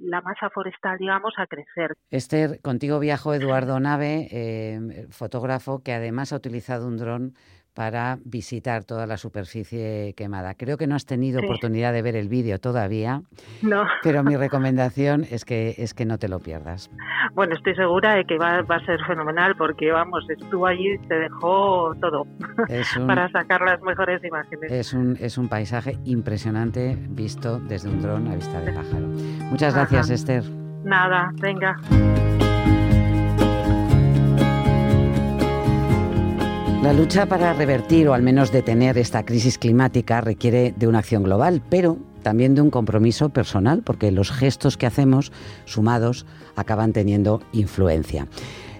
la 0.00 0.20
masa 0.22 0.50
forestal, 0.50 0.96
digamos, 0.98 1.34
a 1.36 1.46
crecer. 1.46 1.94
Esther, 2.10 2.60
contigo 2.62 2.98
viajo 2.98 3.34
Eduardo 3.34 3.78
Nave, 3.80 4.28
eh, 4.30 5.06
fotógrafo 5.10 5.82
que 5.82 5.92
además 5.92 6.32
ha 6.32 6.36
utilizado 6.36 6.86
un 6.86 6.96
dron 6.96 7.34
para 7.76 8.18
visitar 8.24 8.84
toda 8.84 9.06
la 9.06 9.18
superficie 9.18 10.14
quemada. 10.16 10.54
Creo 10.54 10.78
que 10.78 10.86
no 10.86 10.96
has 10.96 11.04
tenido 11.04 11.40
oportunidad 11.40 11.92
de 11.92 12.00
ver 12.00 12.16
el 12.16 12.28
vídeo 12.28 12.58
todavía, 12.58 13.20
no. 13.62 13.84
pero 14.02 14.24
mi 14.24 14.34
recomendación 14.46 15.24
es 15.30 15.44
que, 15.44 15.74
es 15.76 15.92
que 15.92 16.06
no 16.06 16.18
te 16.18 16.28
lo 16.28 16.40
pierdas. 16.40 16.90
Bueno, 17.34 17.54
estoy 17.54 17.74
segura 17.74 18.14
de 18.14 18.24
que 18.24 18.38
va, 18.38 18.60
a 18.60 18.86
ser 18.86 18.98
fenomenal 19.06 19.56
porque, 19.56 19.92
vamos, 19.92 20.24
estuvo 20.30 20.66
allí 20.66 20.94
y 20.94 20.98
te 21.06 21.16
dejó 21.16 21.94
todo 22.00 22.26
para 23.06 23.30
sacar 23.30 23.60
las 23.60 23.80
mejores 23.82 24.24
imágenes. 24.24 24.72
Es 24.72 24.94
un, 24.94 25.18
es 25.20 25.36
un 25.36 25.48
paisaje 25.48 25.98
impresionante 26.06 26.96
visto 27.10 27.58
desde 27.60 27.90
un 27.90 28.00
dron 28.00 28.28
a 28.28 28.36
vista 28.36 28.58
de 28.62 28.72
pájaro. 28.72 29.06
Muchas 29.50 29.74
gracias, 29.74 30.08
Esther. 30.08 30.44
Nada, 30.82 31.30
venga. 31.42 31.76
La 36.82 36.92
lucha 36.92 37.26
para 37.26 37.52
revertir 37.52 38.08
o 38.08 38.14
al 38.14 38.22
menos 38.22 38.52
detener 38.52 38.96
esta 38.98 39.24
crisis 39.24 39.58
climática 39.58 40.20
requiere 40.20 40.72
de 40.76 40.86
una 40.86 41.00
acción 41.00 41.24
global, 41.24 41.62
pero 41.68 41.98
también 42.22 42.54
de 42.54 42.60
un 42.60 42.70
compromiso 42.70 43.28
personal, 43.30 43.82
porque 43.82 44.12
los 44.12 44.30
gestos 44.30 44.76
que 44.76 44.86
hacemos, 44.86 45.32
sumados, 45.64 46.26
acaban 46.54 46.92
teniendo 46.92 47.40
influencia. 47.52 48.28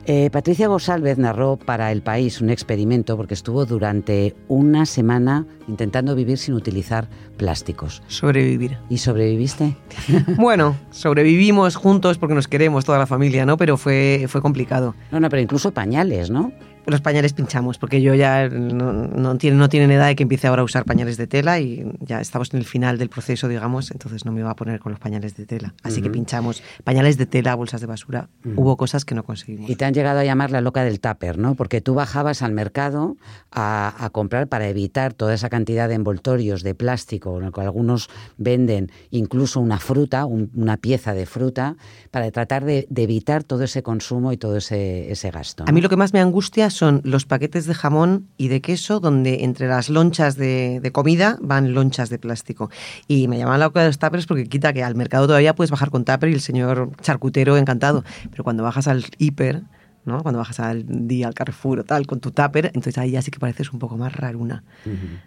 Eh, 0.09 0.30
Patricia 0.30 0.68
Gosalvez 0.68 1.18
narró 1.18 1.56
para 1.56 1.90
El 1.90 2.00
País 2.00 2.40
un 2.40 2.48
experimento 2.48 3.16
porque 3.16 3.35
estuvo 3.35 3.66
durante 3.66 4.37
una 4.46 4.87
semana 4.87 5.46
intentando 5.66 6.14
vivir 6.14 6.38
sin 6.38 6.54
utilizar 6.54 7.09
plásticos. 7.37 8.04
Sobrevivir. 8.06 8.78
¿Y 8.88 8.98
sobreviviste? 8.98 9.76
bueno, 10.37 10.76
sobrevivimos 10.92 11.74
juntos 11.74 12.18
porque 12.18 12.37
nos 12.37 12.46
queremos 12.46 12.85
toda 12.85 12.98
la 12.98 13.06
familia, 13.06 13.44
¿no? 13.46 13.56
Pero 13.56 13.76
fue, 13.76 14.26
fue 14.28 14.40
complicado. 14.40 14.94
No, 15.11 15.18
no, 15.18 15.28
pero 15.28 15.42
incluso 15.42 15.72
pañales, 15.72 16.30
¿no? 16.30 16.52
Los 16.87 17.01
pañales 17.01 17.33
pinchamos, 17.33 17.79
porque 17.79 18.01
yo 18.01 18.14
ya 18.14 18.49
no, 18.49 18.92
no, 18.92 19.38
tiene, 19.38 19.57
no 19.57 19.68
tienen 19.68 19.90
edad 19.90 20.07
de 20.07 20.16
que 20.16 20.22
empiece 20.22 20.46
ahora 20.46 20.62
a 20.62 20.64
usar 20.64 20.85
pañales 20.85 21.16
de 21.16 21.27
tela 21.27 21.59
y 21.61 21.85
ya 22.01 22.20
estamos 22.20 22.53
en 22.55 22.61
el 22.61 22.64
final 22.64 22.99
del 22.99 23.09
proceso, 23.09 23.49
digamos, 23.49 23.90
entonces 23.90 24.25
no 24.25 24.33
me 24.33 24.40
iba 24.40 24.51
a 24.51 24.57
poner 24.57 24.81
con 24.81 24.92
los 24.92 25.01
pañales 25.01 25.37
de 25.37 25.46
tela. 25.46 25.75
Así 25.83 26.01
que 26.03 26.11
pinchamos 26.11 26.62
pañales 26.85 27.18
de 27.18 27.27
tela, 27.27 27.55
bolsas 27.55 27.81
de 27.81 27.87
basura. 27.87 28.29
Hubo 28.57 28.77
cosas 28.77 29.05
que 29.05 29.14
no 29.14 29.25
conseguimos. 29.25 29.68
Y 29.68 29.77
te 29.77 29.85
han 29.85 29.94
llegado 29.94 30.20
a 30.20 30.25
llamar 30.25 30.51
la 30.51 30.61
loca 30.61 30.85
del 30.85 31.01
tupper, 31.01 31.38
¿no? 31.38 31.55
Porque 31.55 31.81
tú 31.81 31.94
bajabas 31.94 32.42
al 32.42 32.53
mercado 32.53 33.16
a, 33.51 34.11
comprar 34.12 34.46
para 34.46 34.68
evitar 34.68 35.12
toda 35.12 35.35
esa 35.35 35.49
cantidad 35.49 35.88
de 35.88 35.94
envoltorios 35.94 36.62
de 36.62 36.75
plástico, 36.75 37.38
en 37.38 37.46
el 37.46 37.53
que 37.53 37.61
algunos 37.61 38.09
venden 38.38 38.90
incluso 39.11 39.61
una 39.61 39.79
fruta, 39.79 40.25
una 40.27 40.77
pieza 40.77 41.12
de 41.14 41.27
fruta, 41.27 41.77
para 42.11 42.31
tratar 42.31 42.64
de, 42.64 42.87
evitar 42.96 43.44
todo 43.44 43.64
ese 43.64 43.83
consumo 43.83 44.33
y 44.33 44.37
todo 44.37 44.57
ese, 44.57 45.11
ese 45.11 45.31
gasto. 45.31 45.64
A 45.66 45.72
mí 45.72 45.81
lo 45.81 45.88
que 45.88 45.96
más 45.96 46.12
me 46.12 46.20
angustia 46.20 46.70
son 46.77 47.01
los 47.05 47.25
paquetes 47.25 47.67
de 47.67 47.75
jamón 47.75 48.29
y 48.37 48.49
de 48.49 48.61
queso 48.61 49.01
donde 49.01 49.45
entre 49.45 49.67
las 49.69 49.89
lonchas 49.89 50.37
de, 50.37 50.91
comida 50.93 51.39
van 51.41 51.75
lonchas 51.75 52.11
de 52.11 52.19
plástico. 52.19 52.71
Y 53.09 53.29
me 53.29 53.39
llaman 53.39 53.61
la 53.61 53.69
boca 53.69 53.81
de 53.81 53.89
los 53.89 53.99
tuppers 53.99 54.27
porque 54.27 54.47
quita 54.47 54.73
que 54.73 54.85
al 54.85 54.95
mercado 54.95 55.27
todavía 55.27 55.55
puedes 55.55 55.71
bajar 55.71 55.91
con 55.91 56.05
tupper 56.05 56.29
y 56.29 56.35
el 56.35 56.41
señor 56.41 56.91
charcutero 57.01 57.57
encantado. 57.57 58.05
Pero 58.31 58.45
cuando 58.45 58.62
bajas 58.62 58.89
al 58.89 59.05
hiper 59.19 59.62
¿no? 60.07 60.23
Cuando 60.23 60.38
bajas 60.38 60.61
al 60.61 60.85
día, 60.87 61.27
al 61.27 61.35
Carrefour 61.35 61.81
o 61.81 61.85
tal, 61.85 62.07
con 62.07 62.21
tu 62.21 62.31
tupper, 62.31 62.66
entonces 62.66 62.97
ahí 62.99 63.11
ya 63.11 63.23
sí 63.23 63.31
que 63.31 63.38
pareces 63.38 63.73
un 63.73 63.79
poco 63.79 63.97
más 63.97 64.14
raruna. 64.14 64.64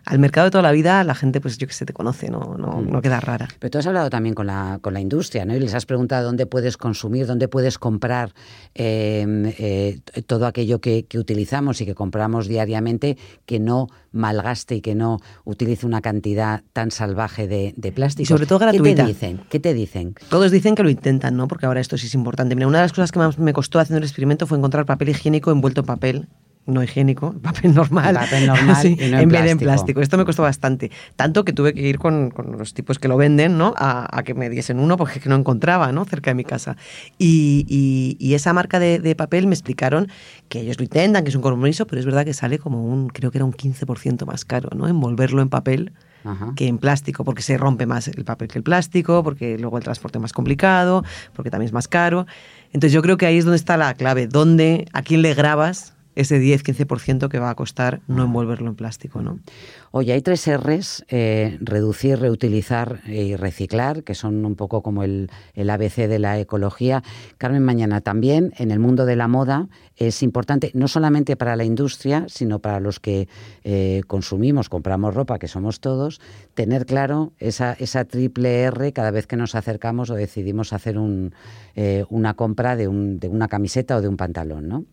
Al 0.06 0.20
mercado 0.20 0.46
de 0.46 0.52
toda 0.52 0.62
la 0.62 0.72
vida, 0.72 1.04
la 1.04 1.16
gente, 1.16 1.42
pues 1.42 1.58
yo 1.58 1.68
que 1.68 1.74
sé, 1.74 1.86
te 1.86 1.94
conoce, 1.94 2.30
no, 2.30 2.56
no, 2.58 2.82
no, 2.82 3.02
queda 3.02 3.20
rara. 3.20 3.48
Pero 3.60 3.72
tú 3.72 3.78
has 3.78 3.88
hablado 3.88 4.10
también 4.10 4.34
con 4.34 4.48
la, 4.48 4.80
con 4.82 4.94
la 4.94 5.02
industria, 5.02 5.46
¿no? 5.46 5.56
Y 5.56 5.60
les 5.60 5.74
has 5.74 5.86
preguntado 5.86 6.26
dónde 6.26 6.46
puedes 6.46 6.78
consumir, 6.78 7.28
dónde 7.28 7.48
puedes 7.48 7.78
comprar 7.78 8.34
em, 8.74 9.46
eh, 9.46 10.00
todo 10.26 10.48
aquello 10.48 10.80
que, 10.80 11.06
que 11.06 11.20
utilizamos 11.20 11.82
y 11.82 11.86
que 11.86 11.96
compramos 11.96 12.48
diariamente 12.48 13.18
que 13.46 13.60
no 13.60 13.88
malgaste 14.12 14.76
y 14.76 14.82
que 14.82 14.96
no 14.96 15.20
utilice 15.46 15.86
una 15.86 16.02
cantidad 16.02 16.64
tan 16.74 16.92
salvaje 16.92 17.48
de, 17.48 17.74
de 17.78 17.92
plástico. 17.92 18.28
sobre 18.28 18.46
todo 18.46 18.60
gratuita. 18.60 18.84
¿Qué 18.84 18.96
te 18.96 19.08
dicen? 19.08 19.42
¿Qué 19.50 19.60
te 19.60 19.74
dicen? 19.74 20.16
Todos 20.30 20.52
dicen 20.52 20.76
que 20.76 20.84
lo 20.84 20.90
intentan, 20.90 21.36
¿no? 21.36 21.48
Porque 21.48 21.66
ahora 21.66 21.80
esto 21.80 21.98
sí 21.98 22.08
es 22.08 22.14
importante. 22.14 22.56
Mira, 22.56 22.68
una 22.68 22.80
de 22.80 22.86
las 22.86 22.94
cosas 22.94 23.12
que 23.12 23.20
más 23.20 23.38
me 23.40 23.54
costó 23.54 23.80
haciendo 23.80 23.98
el 24.00 24.04
experimento 24.04 24.48
fue 24.48 24.58
encontrar 24.58 24.86
papel 24.86 25.10
higiénico 25.10 25.52
envuelto 25.52 25.82
en 25.82 25.86
papel 25.86 26.28
no 26.70 26.84
higiénico, 26.84 27.34
papel 27.42 27.74
normal, 27.74 28.16
papel 28.16 28.48
normal 28.48 28.86
en, 28.86 29.30
vez 29.30 29.44
de 29.44 29.50
en 29.52 29.58
plástico. 29.58 30.02
Esto 30.02 30.18
me 30.18 30.26
costó 30.26 30.44
bastante. 30.44 30.92
Tanto 31.16 31.44
que 31.44 31.54
tuve 31.54 31.74
que 31.74 31.82
ir 31.82 32.00
con, 32.00 32.34
los 32.58 32.74
tipos 32.74 33.00
que 33.00 33.08
lo 33.08 33.18
venden 33.18 33.58
¿no? 33.58 33.74
A, 33.78 34.22
que 34.24 34.34
me 34.34 34.50
diesen 34.50 34.80
uno 34.80 34.98
porque 34.98 35.22
no 35.26 35.36
encontraba 35.36 35.92
¿no? 35.92 36.06
cerca 36.06 36.32
de 36.32 36.36
mi 36.36 36.44
casa. 36.44 36.78
Y, 37.18 38.18
esa 38.40 38.54
marca 38.54 38.80
de, 38.80 39.16
papel 39.16 39.48
me 39.48 39.54
explicaron 39.54 40.08
que 40.48 40.62
ellos 40.62 40.78
lo 40.78 40.84
intentan, 40.84 41.24
que 41.24 41.30
es 41.30 41.36
un 41.36 41.42
compromiso, 41.42 41.86
pero 41.88 42.00
es 42.00 42.06
verdad 42.06 42.24
que 42.24 42.34
sale 42.34 42.58
como 42.58 42.86
un, 42.86 43.10
creo 43.10 43.32
que 43.32 43.40
era 43.40 43.46
un 43.46 43.54
15% 43.54 44.26
más 44.26 44.46
caro, 44.46 44.70
¿no? 44.76 44.88
Envolverlo 44.88 45.42
en 45.42 45.50
papel. 45.50 45.92
que 46.56 46.68
en 46.68 46.78
plástico, 46.78 47.24
porque 47.24 47.42
se 47.42 47.58
rompe 47.58 47.86
más 47.86 48.08
el 48.08 48.24
papel 48.24 48.50
que 48.50 48.60
el 48.60 48.64
plástico, 48.64 49.24
porque 49.24 49.58
luego 49.58 49.78
el 49.78 49.84
transporte 49.84 50.20
es 50.20 50.22
más 50.22 50.34
complicado, 50.34 51.04
porque 51.34 51.50
también 51.50 51.68
es 51.68 51.74
más 51.74 51.88
caro. 51.88 52.28
Entonces 52.68 52.92
yo 52.92 53.02
creo 53.02 53.18
que 53.18 53.26
ahí 53.26 53.38
es 53.38 53.46
donde 53.46 53.58
está 53.58 53.78
la 53.78 53.94
clave, 53.94 54.28
dónde, 54.28 54.86
a 54.94 55.02
quién 55.02 55.22
le 55.22 55.34
grabas 55.34 55.94
ese 56.16 56.42
10-15% 56.42 57.30
que 57.30 57.40
va 57.40 57.50
a 57.50 57.56
costar 57.56 58.02
no 58.08 58.26
envolverlo 58.26 58.70
en 58.70 58.76
plástico. 58.76 59.22
¿no? 59.22 59.40
Oye, 59.92 60.14
hay 60.14 60.22
tres 60.22 60.48
R's, 60.48 61.06
eh, 61.08 61.58
reducir, 61.62 62.20
reutilizar 62.20 63.02
y 63.08 63.36
reciclar, 63.36 64.04
que 64.04 64.16
son 64.16 64.46
un 64.46 64.56
poco 64.56 64.82
como 64.82 65.04
el, 65.04 65.30
el, 65.54 65.70
ABC 65.70 66.08
de 66.08 66.20
la 66.20 66.40
ecología. 66.40 67.04
Carmen 67.38 67.64
Mañana, 67.64 68.02
también 68.02 68.54
en 68.58 68.72
el 68.72 68.80
mundo 68.80 69.06
de 69.06 69.16
la 69.16 69.28
moda 69.28 69.68
es 69.96 70.24
importante, 70.24 70.72
no 70.74 70.88
solamente 70.88 71.36
para 71.36 71.56
la 71.56 71.64
industria, 71.64 72.26
sino 72.28 72.60
para 72.60 72.80
los 72.80 73.00
que 73.00 73.28
eh, 73.64 74.02
consumimos, 74.08 74.70
compramos 74.70 75.14
ropa, 75.14 75.40
que 75.40 75.48
somos 75.48 75.80
todos, 75.80 76.22
tener 76.54 76.86
claro 76.86 77.34
esa, 77.38 77.74
esa 77.74 78.06
triple 78.06 78.62
R 78.62 78.94
cada 78.94 79.12
vez 79.12 79.28
que 79.28 79.36
nos 79.36 79.56
acercamos 79.56 80.10
o 80.10 80.16
decidimos 80.16 80.74
hacer 80.74 80.98
un, 80.98 81.34
eh, 81.76 82.06
una 82.10 82.34
compra 82.34 82.76
de, 82.76 82.88
un, 82.88 83.20
de 83.20 83.28
una 83.28 83.48
camiseta 83.48 83.98
o 83.98 84.02
de 84.02 84.08
un 84.08 84.18
pantalón, 84.18 84.68
¿no? 84.68 84.86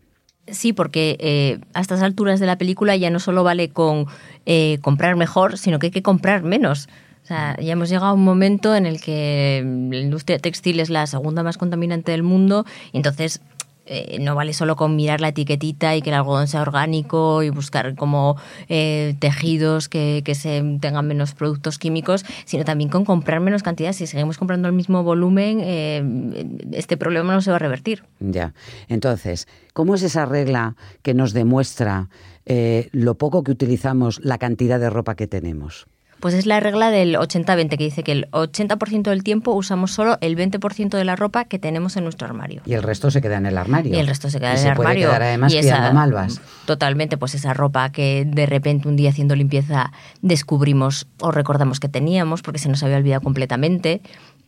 Sí, 0.49 0.73
porque 0.73 1.17
eh, 1.19 1.59
a 1.73 1.81
estas 1.81 2.01
alturas 2.01 2.39
de 2.39 2.45
la 2.45 2.57
película 2.57 2.95
ya 2.95 3.09
no 3.09 3.19
solo 3.19 3.43
vale 3.43 3.69
con 3.69 4.05
eh, 4.45 4.79
comprar 4.81 5.15
mejor, 5.15 5.57
sino 5.57 5.79
que 5.79 5.87
hay 5.87 5.91
que 5.91 6.01
comprar 6.01 6.43
menos. 6.43 6.87
O 7.23 7.27
sea, 7.27 7.57
ya 7.59 7.73
hemos 7.73 7.89
llegado 7.89 8.07
a 8.07 8.13
un 8.13 8.23
momento 8.23 8.73
en 8.73 8.85
el 8.85 9.01
que 9.01 9.61
la 9.91 9.97
industria 9.97 10.39
textil 10.39 10.79
es 10.79 10.89
la 10.89 11.05
segunda 11.07 11.43
más 11.43 11.57
contaminante 11.57 12.13
del 12.13 12.23
mundo 12.23 12.65
y 12.93 12.97
entonces 12.97 13.41
eh, 13.89 14.17
no 14.19 14.35
vale 14.35 14.53
solo 14.53 14.75
con 14.75 14.95
mirar 14.95 15.21
la 15.21 15.29
etiquetita 15.29 15.95
y 15.95 16.01
que 16.01 16.09
el 16.09 16.15
algodón 16.15 16.47
sea 16.47 16.61
orgánico 16.61 17.41
y 17.43 17.49
buscar 17.49 17.95
como 17.95 18.35
eh, 18.67 19.15
tejidos 19.19 19.87
que, 19.87 20.21
que, 20.25 20.35
se 20.35 20.61
tengan 20.81 21.07
menos 21.07 21.33
productos 21.33 21.79
químicos, 21.79 22.25
sino 22.45 22.65
también 22.65 22.89
con 22.89 23.05
comprar 23.05 23.39
menos 23.39 23.63
cantidad. 23.63 23.93
Si 23.93 24.05
seguimos 24.05 24.37
comprando 24.37 24.67
el 24.67 24.73
mismo 24.73 25.03
volumen, 25.03 25.59
eh, 25.61 26.45
este 26.73 26.97
problema 26.97 27.33
no 27.33 27.41
se 27.41 27.49
va 27.49 27.55
a 27.55 27.59
revertir. 27.59 28.03
Ya. 28.19 28.53
Entonces, 28.89 29.47
¿cómo 29.73 29.95
es 29.95 30.03
esa 30.03 30.25
regla 30.25 30.75
que 31.01 31.13
nos 31.13 31.33
demuestra 31.33 32.09
lo 32.91 33.15
poco 33.15 33.43
que 33.43 33.51
utilizamos, 33.51 34.21
la 34.23 34.37
cantidad 34.37 34.79
de 34.79 34.89
ropa 34.89 35.15
que 35.15 35.27
tenemos? 35.27 35.87
Pues 36.19 36.33
es 36.33 36.45
la 36.45 36.59
regla 36.59 36.89
del 36.89 37.15
80-20, 37.15 37.69
que 37.77 37.83
dice 37.83 38.03
que 38.03 38.11
el 38.11 38.31
80% 38.31 39.03
del 39.03 39.23
tiempo 39.23 39.51
usamos 39.51 39.91
solo 39.91 40.17
el 40.21 40.35
20% 40.35 40.89
de 40.89 41.05
la 41.05 41.15
ropa 41.15 41.45
que 41.45 41.59
tenemos 41.59 41.95
en 41.97 42.03
nuestro 42.03 42.27
armario. 42.27 42.61
Y 42.65 42.73
el 42.73 42.83
resto 42.83 43.11
se 43.11 43.21
queda 43.21 43.37
en 43.37 43.45
el 43.45 43.57
armario. 43.57 43.95
Y 43.95 43.99
el 43.99 44.07
resto 44.07 44.29
se 44.29 44.39
queda 44.39 44.53
en 44.53 44.67
el 44.67 44.73
puede 44.75 44.89
armario. 44.89 45.09
Quedar 45.09 45.23
además 45.23 45.53
y 45.53 45.57
esa, 45.57 45.91
malvas. 45.93 46.41
Totalmente, 46.65 47.17
pues 47.17 47.35
esa 47.35 47.53
ropa 47.53 47.91
que 47.91 48.25
de 48.25 48.45
repente 48.45 48.87
un 48.87 48.95
día 48.95 49.11
haciendo 49.11 49.35
limpieza 49.35 49.91
descubrimos 50.21 51.07
o 51.19 51.31
recordamos 51.31 51.79
que 51.79 51.89
teníamos 51.89 52.41
porque 52.41 52.59
se 52.59 52.69
nos 52.69 52.81
había 52.83 52.97
olvidado 52.97 53.21
completamente 53.21 54.01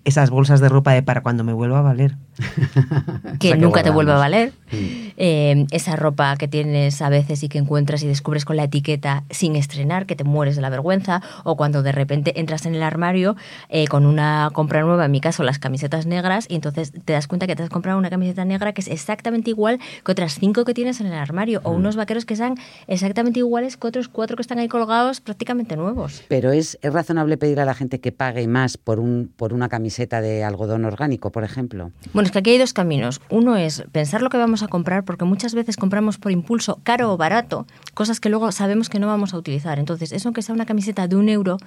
esas 0.05 0.29
bolsas 0.29 0.59
de 0.59 0.69
ropa 0.69 0.93
de 0.93 1.03
para 1.03 1.21
cuando 1.21 1.43
me 1.43 1.53
vuelva 1.53 1.79
a 1.79 1.81
valer. 1.81 2.15
que 3.39 3.55
nunca 3.57 3.83
te 3.83 3.89
vuelva 3.89 4.15
a 4.15 4.19
valer. 4.19 4.53
Mm. 4.71 4.75
Eh, 5.17 5.65
esa 5.71 5.97
ropa 5.97 6.37
que 6.37 6.47
tienes 6.47 7.01
a 7.01 7.09
veces 7.09 7.43
y 7.43 7.49
que 7.49 7.57
encuentras 7.57 8.01
y 8.03 8.07
descubres 8.07 8.45
con 8.45 8.55
la 8.55 8.63
etiqueta 8.63 9.25
sin 9.29 9.55
estrenar, 9.57 10.05
que 10.05 10.15
te 10.15 10.23
mueres 10.23 10.55
de 10.55 10.61
la 10.61 10.69
vergüenza, 10.69 11.21
o 11.43 11.57
cuando 11.57 11.83
de 11.83 11.91
repente 11.91 12.39
entras 12.39 12.65
en 12.65 12.75
el 12.75 12.83
armario 12.83 13.35
eh, 13.67 13.87
con 13.87 14.05
una 14.05 14.49
compra 14.53 14.81
nueva, 14.81 15.05
en 15.05 15.11
mi 15.11 15.19
caso 15.19 15.43
las 15.43 15.59
camisetas 15.59 16.05
negras, 16.05 16.45
y 16.49 16.55
entonces 16.55 16.93
te 17.03 17.13
das 17.13 17.27
cuenta 17.27 17.45
que 17.45 17.55
te 17.55 17.63
has 17.63 17.69
comprado 17.69 17.97
una 17.97 18.09
camiseta 18.09 18.45
negra 18.45 18.71
que 18.71 18.81
es 18.81 18.87
exactamente 18.87 19.49
igual 19.49 19.79
que 20.05 20.11
otras 20.11 20.35
cinco 20.39 20.63
que 20.63 20.73
tienes 20.73 21.01
en 21.01 21.07
el 21.07 21.13
armario, 21.13 21.59
o 21.63 21.73
mm. 21.73 21.75
unos 21.75 21.95
vaqueros 21.97 22.25
que 22.25 22.37
sean 22.37 22.55
exactamente 22.87 23.39
iguales 23.39 23.75
que 23.75 23.87
otros 23.87 24.07
cuatro 24.07 24.37
que 24.37 24.41
están 24.41 24.59
ahí 24.59 24.69
colgados 24.69 25.19
prácticamente 25.19 25.75
nuevos. 25.75 26.23
Pero 26.29 26.51
es, 26.51 26.79
es 26.81 26.93
razonable 26.93 27.37
pedir 27.37 27.59
a 27.59 27.65
la 27.65 27.73
gente 27.73 27.99
que 27.99 28.13
pague 28.13 28.47
más 28.47 28.77
por, 28.77 29.01
un, 29.01 29.29
por 29.35 29.53
una 29.53 29.67
camiseta 29.67 29.88
de 30.21 30.43
algodón 30.43 30.85
orgánico, 30.85 31.31
por 31.31 31.43
ejemplo? 31.43 31.91
Bueno, 32.13 32.27
es 32.27 32.31
que 32.31 32.39
aquí 32.39 32.51
hay 32.51 32.57
dos 32.57 32.73
caminos. 32.73 33.21
Uno 33.29 33.57
es 33.57 33.83
pensar 33.91 34.21
lo 34.21 34.29
que 34.29 34.37
vamos 34.37 34.63
a 34.63 34.67
comprar, 34.67 35.03
porque 35.03 35.25
muchas 35.25 35.53
veces 35.53 35.77
compramos 35.77 36.17
por 36.17 36.31
impulso, 36.31 36.79
caro 36.83 37.13
o 37.13 37.17
barato, 37.17 37.65
cosas 37.93 38.19
que 38.19 38.29
luego 38.29 38.51
sabemos 38.51 38.89
que 38.89 38.99
no 38.99 39.07
vamos 39.07 39.33
a 39.33 39.37
utilizar. 39.37 39.79
Entonces, 39.79 40.11
eso 40.11 40.29
aunque 40.29 40.41
sea 40.41 40.55
una 40.55 40.65
camiseta 40.65 41.07
de 41.07 41.15
un 41.15 41.29
euro, 41.29 41.57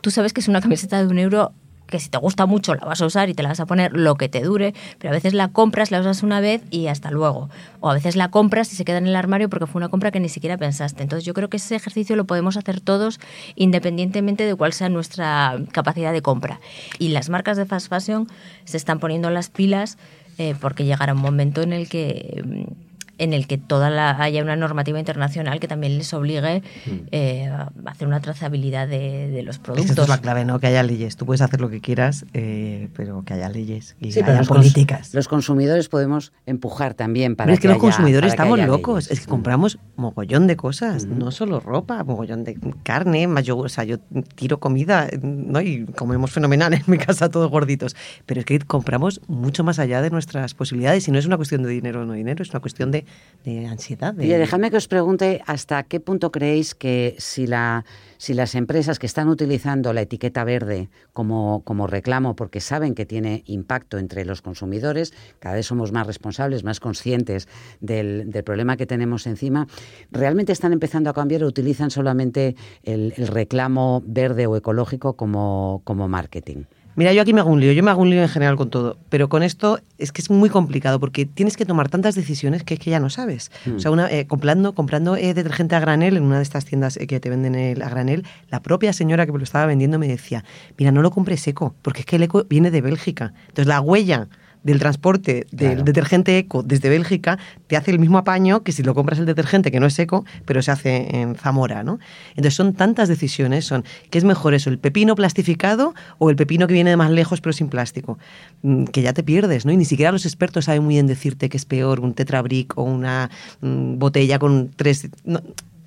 tú 0.00 0.10
sabes 0.10 0.32
que 0.32 0.40
es 0.40 0.48
una 0.48 0.60
camiseta 0.62 0.98
de 1.02 1.08
un 1.08 1.18
euro 1.18 1.52
que 1.86 2.00
si 2.00 2.08
te 2.08 2.18
gusta 2.18 2.46
mucho 2.46 2.74
la 2.74 2.84
vas 2.84 3.00
a 3.00 3.06
usar 3.06 3.28
y 3.28 3.34
te 3.34 3.42
la 3.42 3.50
vas 3.50 3.60
a 3.60 3.66
poner 3.66 3.92
lo 3.92 4.16
que 4.16 4.28
te 4.28 4.42
dure, 4.42 4.74
pero 4.98 5.12
a 5.12 5.14
veces 5.14 5.34
la 5.34 5.48
compras, 5.48 5.90
la 5.90 6.00
usas 6.00 6.22
una 6.22 6.40
vez 6.40 6.62
y 6.70 6.86
hasta 6.88 7.10
luego. 7.10 7.50
O 7.80 7.90
a 7.90 7.94
veces 7.94 8.16
la 8.16 8.30
compras 8.30 8.72
y 8.72 8.76
se 8.76 8.84
queda 8.84 8.98
en 8.98 9.06
el 9.06 9.16
armario 9.16 9.48
porque 9.48 9.66
fue 9.66 9.78
una 9.78 9.88
compra 9.88 10.10
que 10.10 10.20
ni 10.20 10.28
siquiera 10.28 10.56
pensaste. 10.56 11.02
Entonces 11.02 11.24
yo 11.24 11.34
creo 11.34 11.48
que 11.48 11.58
ese 11.58 11.76
ejercicio 11.76 12.16
lo 12.16 12.24
podemos 12.24 12.56
hacer 12.56 12.80
todos 12.80 13.20
independientemente 13.56 14.46
de 14.46 14.54
cuál 14.54 14.72
sea 14.72 14.88
nuestra 14.88 15.58
capacidad 15.72 16.12
de 16.12 16.22
compra. 16.22 16.60
Y 16.98 17.08
las 17.08 17.28
marcas 17.28 17.56
de 17.56 17.66
fast 17.66 17.88
fashion 17.88 18.28
se 18.64 18.76
están 18.76 18.98
poniendo 18.98 19.30
las 19.30 19.50
pilas 19.50 19.98
eh, 20.38 20.54
porque 20.60 20.84
llegará 20.84 21.12
un 21.12 21.20
momento 21.20 21.62
en 21.62 21.72
el 21.72 21.88
que 21.88 22.42
mm, 22.44 22.93
en 23.18 23.32
el 23.32 23.46
que 23.46 23.58
toda 23.58 23.90
la, 23.90 24.10
haya 24.22 24.42
una 24.42 24.56
normativa 24.56 24.98
internacional 24.98 25.60
que 25.60 25.68
también 25.68 25.98
les 25.98 26.12
obligue 26.14 26.62
mm. 26.86 26.90
eh, 27.12 27.46
a 27.46 27.70
hacer 27.86 28.08
una 28.08 28.20
trazabilidad 28.20 28.88
de, 28.88 29.42
los 29.44 29.58
productos. 29.58 29.90
Esa 29.90 30.02
es 30.02 30.08
la 30.08 30.18
clave, 30.18 30.44
¿no? 30.44 30.58
Que 30.58 30.68
haya 30.68 30.82
leyes. 30.82 31.16
Tú 31.16 31.26
puedes 31.26 31.42
hacer 31.42 31.60
lo 31.60 31.68
que 31.68 31.80
quieras, 31.80 32.24
eh, 32.32 32.88
pero 32.96 33.24
que 33.24 33.34
haya 33.34 33.48
leyes 33.48 33.96
y 34.00 34.18
haya 34.18 34.42
políticas. 34.42 35.12
los 35.12 35.28
consumidores 35.28 35.88
podemos 35.88 36.32
empujar 36.46 36.94
también 36.94 37.36
para 37.36 37.46
pero 37.46 37.54
es 37.54 37.60
que, 37.60 37.68
los 37.68 37.78
consumidores 37.78 38.32
estamos 38.32 38.58
locos. 38.60 39.10
Es 39.10 39.20
que 39.20 39.26
compramos 39.26 39.78
mogollón 39.96 40.46
de 40.46 40.56
cosas, 40.56 41.06
no 41.06 41.30
solo 41.30 41.60
ropa, 41.60 42.02
mogollón 42.04 42.44
de 42.44 42.56
carne, 42.82 43.26
más 43.26 43.44
yo, 43.44 43.58
o 43.58 43.68
sea, 43.68 43.84
yo 43.84 43.98
tiro 44.34 44.60
comida, 44.60 45.08
¿no? 45.22 45.60
Y 45.60 45.84
comemos 45.84 46.30
fenomenal 46.30 46.74
en 46.74 46.82
mi 46.86 46.98
casa 46.98 47.28
todos 47.28 47.50
gorditos. 47.50 47.96
Pero 48.26 48.40
es 48.40 48.46
que 48.46 48.58
compramos 48.60 49.20
mucho 49.26 49.64
más 49.64 49.78
allá 49.78 50.02
de 50.02 50.10
nuestras 50.10 50.54
posibilidades 50.54 51.06
y 51.08 51.10
no 51.10 51.18
es 51.18 51.26
una 51.26 51.36
cuestión 51.36 51.62
de 51.62 51.68
dinero 51.68 52.02
o 52.02 52.04
no 52.04 52.14
dinero, 52.14 52.42
es 52.42 52.50
una 52.50 52.60
cuestión 52.60 52.90
de 52.90 53.04
de, 53.44 53.66
ansiedad. 53.66 54.14
De... 54.14 54.24
Oye, 54.24 54.38
dejadme 54.38 54.70
que 54.70 54.78
os 54.78 54.88
pregunte 54.88 55.42
hasta 55.46 55.82
qué 55.82 56.00
punto 56.00 56.32
creéis 56.32 56.74
que 56.74 57.14
si, 57.18 57.46
la, 57.46 57.84
si 58.16 58.32
las 58.32 58.54
empresas 58.54 58.98
que 58.98 59.06
están 59.06 59.28
utilizando 59.28 59.92
la 59.92 60.00
etiqueta 60.00 60.44
verde 60.44 60.88
como, 61.12 61.62
reclamo 61.86 62.36
porque 62.36 62.60
saben 62.60 62.94
que 62.94 63.04
tiene 63.04 63.42
impacto 63.46 63.98
entre 63.98 64.24
los 64.24 64.40
consumidores, 64.40 65.12
cada 65.40 65.56
vez 65.56 65.66
somos 65.66 65.92
más 65.92 66.06
responsables, 66.06 66.64
más 66.64 66.80
conscientes 66.80 67.48
del, 67.80 68.30
problema 68.44 68.76
que 68.76 68.86
tenemos 68.86 69.26
encima, 69.26 69.66
realmente 70.10 70.52
están 70.52 70.72
empezando 70.72 71.10
a 71.10 71.14
cambiar 71.14 71.44
o 71.44 71.46
utilizan 71.46 71.90
solamente 71.90 72.56
el, 72.82 73.12
reclamo 73.14 74.02
verde 74.06 74.46
o 74.46 74.56
ecológico 74.56 75.14
como 75.14 76.08
marketing. 76.08 76.64
Mira, 76.96 77.12
yo 77.12 77.22
aquí 77.22 77.32
me 77.32 77.40
hago 77.40 77.50
un 77.50 77.60
lío, 77.60 77.72
yo 77.72 77.82
me 77.82 77.90
hago 77.90 78.02
un 78.02 78.10
lío 78.10 78.22
en 78.22 78.28
general 78.28 78.56
con 78.56 78.70
todo, 78.70 78.98
pero 79.08 79.28
con 79.28 79.42
esto 79.42 79.80
es 79.98 80.12
que 80.12 80.22
es 80.22 80.30
muy 80.30 80.48
complicado 80.48 81.00
porque 81.00 81.26
tienes 81.26 81.56
que 81.56 81.66
tomar 81.66 81.88
tantas 81.88 82.14
decisiones 82.14 82.62
que 82.62 82.74
es 82.74 82.80
que 82.80 82.90
ya 82.90 83.00
no 83.00 83.10
sabes. 83.10 83.50
O 83.74 83.80
sea, 83.80 83.90
una, 83.90 84.10
eh, 84.10 84.26
comprando, 84.26 84.74
comprando 84.74 85.16
eh, 85.16 85.34
detergente 85.34 85.74
a 85.74 85.80
granel 85.80 86.16
en 86.16 86.22
una 86.22 86.36
de 86.36 86.44
estas 86.44 86.64
tiendas 86.64 86.96
eh, 86.96 87.06
que 87.06 87.18
te 87.18 87.30
venden 87.30 87.56
el 87.56 87.82
a 87.82 87.88
granel, 87.88 88.24
la 88.48 88.62
propia 88.62 88.92
señora 88.92 89.26
que 89.26 89.32
me 89.32 89.38
lo 89.38 89.44
estaba 89.44 89.66
vendiendo 89.66 89.98
me 89.98 90.06
decía, 90.06 90.44
mira, 90.78 90.92
no 90.92 91.02
lo 91.02 91.10
compres 91.10 91.40
seco, 91.40 91.74
porque 91.82 92.00
es 92.00 92.06
que 92.06 92.16
el 92.16 92.22
eco 92.22 92.44
viene 92.44 92.70
de 92.70 92.80
Bélgica. 92.80 93.32
Entonces 93.48 93.66
la 93.66 93.80
huella 93.80 94.28
del 94.64 94.80
transporte 94.80 95.46
del 95.52 95.68
Claro. 95.68 95.84
detergente 95.84 96.36
eco 96.38 96.62
desde 96.64 96.88
Bélgica 96.88 97.38
te 97.68 97.76
hace 97.76 97.92
el 97.92 97.98
mismo 98.00 98.18
apaño 98.18 98.62
que 98.64 98.72
si 98.72 98.82
lo 98.82 98.94
compras 98.94 99.18
el 99.20 99.26
detergente 99.26 99.70
que 99.70 99.78
no 99.78 99.86
es 99.86 99.98
eco, 99.98 100.24
pero 100.46 100.60
se 100.62 100.72
hace 100.72 101.20
en 101.20 101.36
Zamora, 101.36 101.84
¿no? 101.84 102.00
Entonces 102.30 102.54
son 102.54 102.74
tantas 102.74 103.08
decisiones, 103.08 103.64
son 103.66 103.84
¿qué 104.10 104.18
es 104.18 104.24
mejor 104.24 104.54
eso, 104.54 104.70
el 104.70 104.78
pepino 104.78 105.14
plastificado 105.14 105.94
o 106.18 106.30
el 106.30 106.36
pepino 106.36 106.66
que 106.66 106.74
viene 106.74 106.90
de 106.90 106.96
más 106.96 107.10
lejos 107.10 107.40
pero 107.40 107.52
sin 107.52 107.68
plástico? 107.68 108.18
Mm, 108.62 108.84
Que 108.84 109.02
ya 109.02 109.12
te 109.12 109.22
pierdes, 109.22 109.64
¿no? 109.66 109.72
Y 109.72 109.76
ni 109.76 109.84
siquiera 109.84 110.10
los 110.10 110.24
expertos 110.26 110.64
saben 110.64 110.82
muy 110.82 110.94
bien 110.94 111.06
decirte 111.06 111.48
que 111.48 111.56
es 111.56 111.64
peor 111.66 112.00
un 112.00 112.14
tetrabric 112.14 112.76
o 112.78 112.82
una 112.82 113.30
mm, 113.60 113.98
botella 113.98 114.38
con 114.38 114.70
tres... 114.74 115.08
no, 115.24 115.40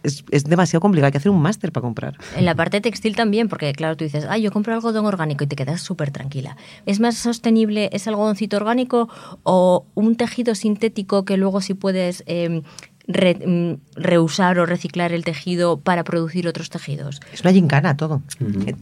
es, 0.07 0.25
es 0.31 0.43
demasiado 0.45 0.81
complicado, 0.81 1.05
hay 1.07 1.11
que 1.11 1.17
hacer 1.19 1.31
un 1.31 1.41
máster 1.41 1.71
para 1.71 1.81
comprar. 1.83 2.17
En 2.35 2.45
la 2.45 2.55
parte 2.55 2.81
textil 2.81 3.15
también, 3.15 3.49
porque 3.49 3.71
claro, 3.73 3.95
tú 3.95 4.03
dices, 4.03 4.25
ay, 4.29 4.41
yo 4.41 4.51
compro 4.51 4.73
algodón 4.73 5.05
orgánico 5.05 5.43
y 5.43 5.47
te 5.47 5.55
quedas 5.55 5.81
súper 5.81 6.11
tranquila. 6.11 6.57
¿Es 6.85 6.99
más 6.99 7.15
sostenible 7.17 7.89
ese 7.93 8.09
algodoncito 8.09 8.57
orgánico 8.57 9.09
o 9.43 9.85
un 9.95 10.15
tejido 10.15 10.55
sintético 10.55 11.25
que 11.25 11.37
luego 11.37 11.61
sí 11.61 11.73
puedes 11.73 12.23
eh, 12.27 12.61
re- 13.07 13.35
mm, 13.45 14.01
reusar 14.01 14.59
o 14.59 14.65
reciclar 14.65 15.11
el 15.13 15.23
tejido 15.23 15.79
para 15.79 16.03
producir 16.03 16.47
otros 16.47 16.69
tejidos? 16.69 17.19
Es 17.33 17.41
una 17.41 17.51
gincana 17.51 17.95
todo. 17.97 18.21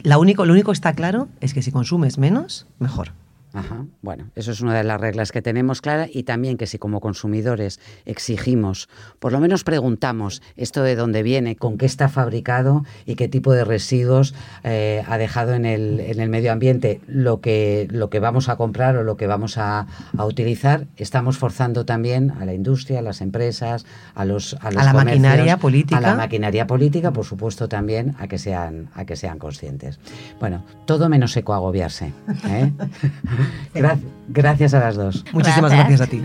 La 0.03 0.17
único, 0.17 0.45
lo 0.45 0.53
único 0.53 0.71
que 0.71 0.75
está 0.75 0.93
claro 0.93 1.27
es 1.41 1.53
que 1.53 1.61
si 1.61 1.71
consumes 1.71 2.17
menos, 2.17 2.65
mejor. 2.79 3.11
Ajá. 3.55 3.85
Bueno, 4.01 4.29
eso 4.35 4.51
es 4.51 4.61
una 4.61 4.75
de 4.75 4.83
las 4.83 4.99
reglas 4.99 5.31
que 5.31 5.41
tenemos 5.41 5.81
clara 5.81 6.07
y 6.11 6.23
también 6.23 6.57
que 6.57 6.67
si 6.67 6.77
como 6.77 6.99
consumidores 6.99 7.79
exigimos, 8.05 8.89
por 9.19 9.31
lo 9.31 9.39
menos 9.39 9.63
preguntamos 9.63 10.41
esto 10.57 10.83
de 10.83 10.95
dónde 10.95 11.23
viene, 11.23 11.55
con 11.55 11.77
qué 11.77 11.85
está 11.85 12.09
fabricado 12.09 12.83
y 13.05 13.15
qué 13.15 13.27
tipo 13.27 13.53
de 13.53 13.63
residuos 13.63 14.35
eh, 14.63 15.03
ha 15.07 15.17
dejado 15.17 15.53
en 15.53 15.65
el, 15.65 16.01
en 16.01 16.19
el 16.19 16.29
medio 16.29 16.51
ambiente 16.51 16.99
lo 17.07 17.39
que, 17.39 17.87
lo 17.89 18.09
que 18.09 18.19
vamos 18.19 18.49
a 18.49 18.57
comprar 18.57 18.97
o 18.97 19.03
lo 19.03 19.15
que 19.15 19.27
vamos 19.27 19.57
a, 19.57 19.87
a 20.17 20.25
utilizar, 20.25 20.87
estamos 20.97 21.37
forzando 21.37 21.85
también 21.85 22.31
a 22.31 22.45
la 22.45 22.53
industria, 22.53 22.99
a 22.99 23.01
las 23.01 23.21
empresas, 23.21 23.85
a 24.13 24.25
los, 24.25 24.55
a 24.61 24.71
los 24.71 24.83
la 24.83 24.93
maquinaria 24.93 25.57
política. 25.57 25.97
a 25.97 26.01
la 26.01 26.15
maquinaria 26.15 26.67
política, 26.67 27.11
por 27.11 27.25
supuesto, 27.25 27.69
también 27.69 28.15
a 28.19 28.27
que 28.27 28.37
sean, 28.37 28.89
a 28.93 29.05
que 29.05 29.15
sean 29.15 29.39
conscientes. 29.39 29.99
Bueno, 30.39 30.63
todo 30.85 31.09
menos 31.09 31.35
ecoagobiarse. 31.37 32.13
¿eh? 32.49 32.71
Gra- 33.73 33.99
gracias 34.29 34.73
a 34.73 34.79
las 34.79 34.95
dos. 34.95 35.23
Muchísimas 35.33 35.71
Gracias. 35.71 35.99
gracias 35.99 36.01
a 36.01 36.11
ti. 36.11 36.21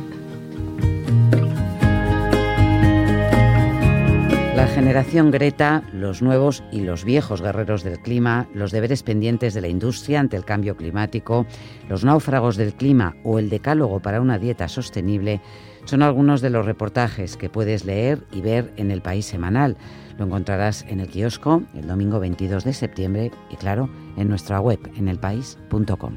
La 4.56 4.66
generación 4.66 5.30
Greta, 5.30 5.82
los 5.92 6.20
nuevos 6.22 6.62
y 6.70 6.80
los 6.82 7.04
viejos 7.04 7.40
guerreros 7.40 7.82
del 7.82 7.98
clima, 7.98 8.46
los 8.54 8.72
deberes 8.72 9.02
pendientes 9.02 9.54
de 9.54 9.62
la 9.62 9.68
industria 9.68 10.20
ante 10.20 10.36
el 10.36 10.44
cambio 10.44 10.76
climático, 10.76 11.46
los 11.88 12.04
náufragos 12.04 12.56
del 12.56 12.74
clima 12.74 13.16
o 13.24 13.38
el 13.38 13.48
decálogo 13.48 14.00
para 14.00 14.20
una 14.20 14.38
dieta 14.38 14.68
sostenible 14.68 15.40
son 15.86 16.02
algunos 16.02 16.42
de 16.42 16.50
los 16.50 16.66
reportajes 16.66 17.38
que 17.38 17.48
puedes 17.48 17.86
leer 17.86 18.22
y 18.32 18.42
ver 18.42 18.70
en 18.76 18.90
el 18.90 19.00
País 19.00 19.24
Semanal. 19.24 19.76
Lo 20.18 20.26
encontrarás 20.26 20.84
en 20.88 21.00
el 21.00 21.08
kiosco 21.08 21.62
el 21.74 21.86
domingo 21.86 22.20
22 22.20 22.64
de 22.64 22.74
septiembre 22.74 23.30
y 23.50 23.56
claro, 23.56 23.88
en 24.18 24.28
nuestra 24.28 24.60
web 24.60 24.78
en 24.96 25.08
elpaís.com. 25.08 26.16